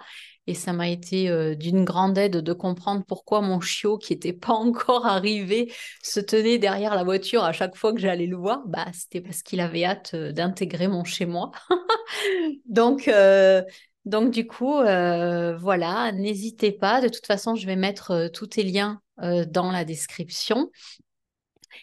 [0.48, 4.34] Et ça m'a été euh, d'une grande aide de comprendre pourquoi mon chiot, qui n'était
[4.34, 5.72] pas encore arrivé,
[6.02, 8.64] se tenait derrière la voiture à chaque fois que j'allais le voir.
[8.68, 11.52] Bah, c'était parce qu'il avait hâte euh, d'intégrer mon chez moi.
[12.66, 13.62] Donc, euh,
[14.06, 17.02] Donc du coup, voilà, n'hésitez pas.
[17.02, 20.72] De toute façon, je vais mettre tous tes liens dans la description.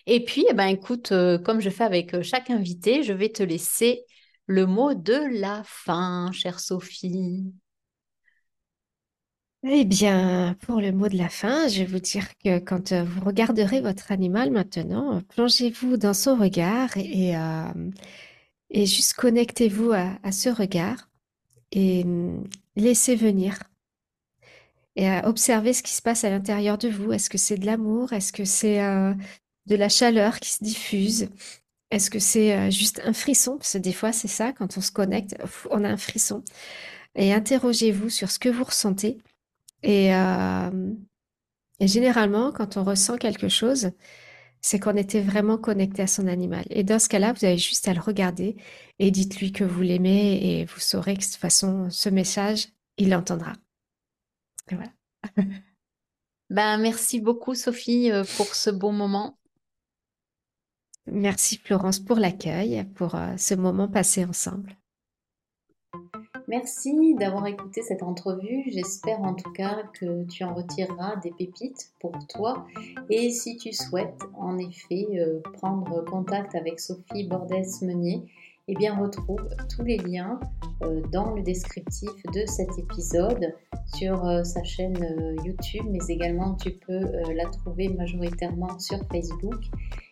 [0.06, 1.12] Et puis, eh ben, écoute,
[1.44, 4.04] comme je fais avec chaque invité, je vais te laisser
[4.46, 7.44] le mot de la fin, chère Sophie.
[9.68, 13.24] Eh bien, pour le mot de la fin, je vais vous dire que quand vous
[13.24, 17.32] regarderez votre animal maintenant, plongez-vous dans son regard et,
[18.70, 21.08] et juste connectez-vous à, ce regard
[21.72, 22.44] et hum,
[22.76, 23.58] laissez venir.
[24.94, 27.12] Et observez ce qui se passe à l'intérieur de vous.
[27.12, 28.12] Est-ce que c'est de l'amour?
[28.12, 31.28] Est-ce que c'est de la chaleur qui se diffuse?
[31.90, 33.56] Est-ce que c'est juste un frisson?
[33.56, 35.36] Parce que des fois, c'est ça, quand on se connecte,
[35.70, 36.44] on a un frisson.
[37.16, 39.18] Et interrogez-vous sur ce que vous ressentez.
[39.86, 40.10] Et,
[41.80, 43.92] et généralement, quand on ressent quelque chose,
[44.66, 46.64] c'est qu'on était vraiment connecté à son animal.
[46.70, 48.56] Et dans ce cas-là, vous avez juste à le regarder
[48.98, 53.10] et dites-lui que vous l'aimez et vous saurez que de toute façon, ce message, il
[53.10, 53.52] l'entendra.
[54.70, 54.90] voilà.
[56.50, 59.38] ben, merci beaucoup, Sophie, euh, pour ce beau moment.
[61.06, 64.76] Merci, Florence, pour l'accueil, pour euh, ce moment passé ensemble.
[66.48, 68.62] Merci d'avoir écouté cette entrevue.
[68.70, 72.66] J'espère en tout cas que tu en retireras des pépites pour toi.
[73.10, 78.22] Et si tu souhaites en effet euh, prendre contact avec Sophie Bordès-Meunier,
[78.68, 80.38] eh bien retrouve tous les liens
[80.82, 83.52] euh, dans le descriptif de cet épisode
[83.96, 87.00] sur euh, sa chaîne YouTube, mais également tu peux
[87.34, 89.64] la trouver majoritairement sur Facebook.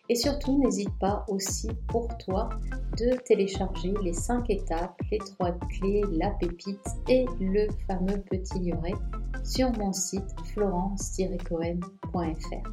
[0.09, 2.49] Et surtout, n'hésite pas aussi pour toi
[2.97, 8.93] de télécharger les 5 étapes, les 3 clés, la pépite et le fameux petit livret
[9.43, 12.69] sur mon site florence-cohen.fr.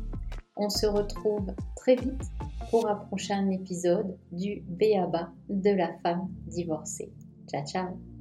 [0.56, 2.30] On se retrouve très vite
[2.70, 7.10] pour un prochain épisode du Béaba de la femme divorcée.
[7.50, 8.11] Ciao ciao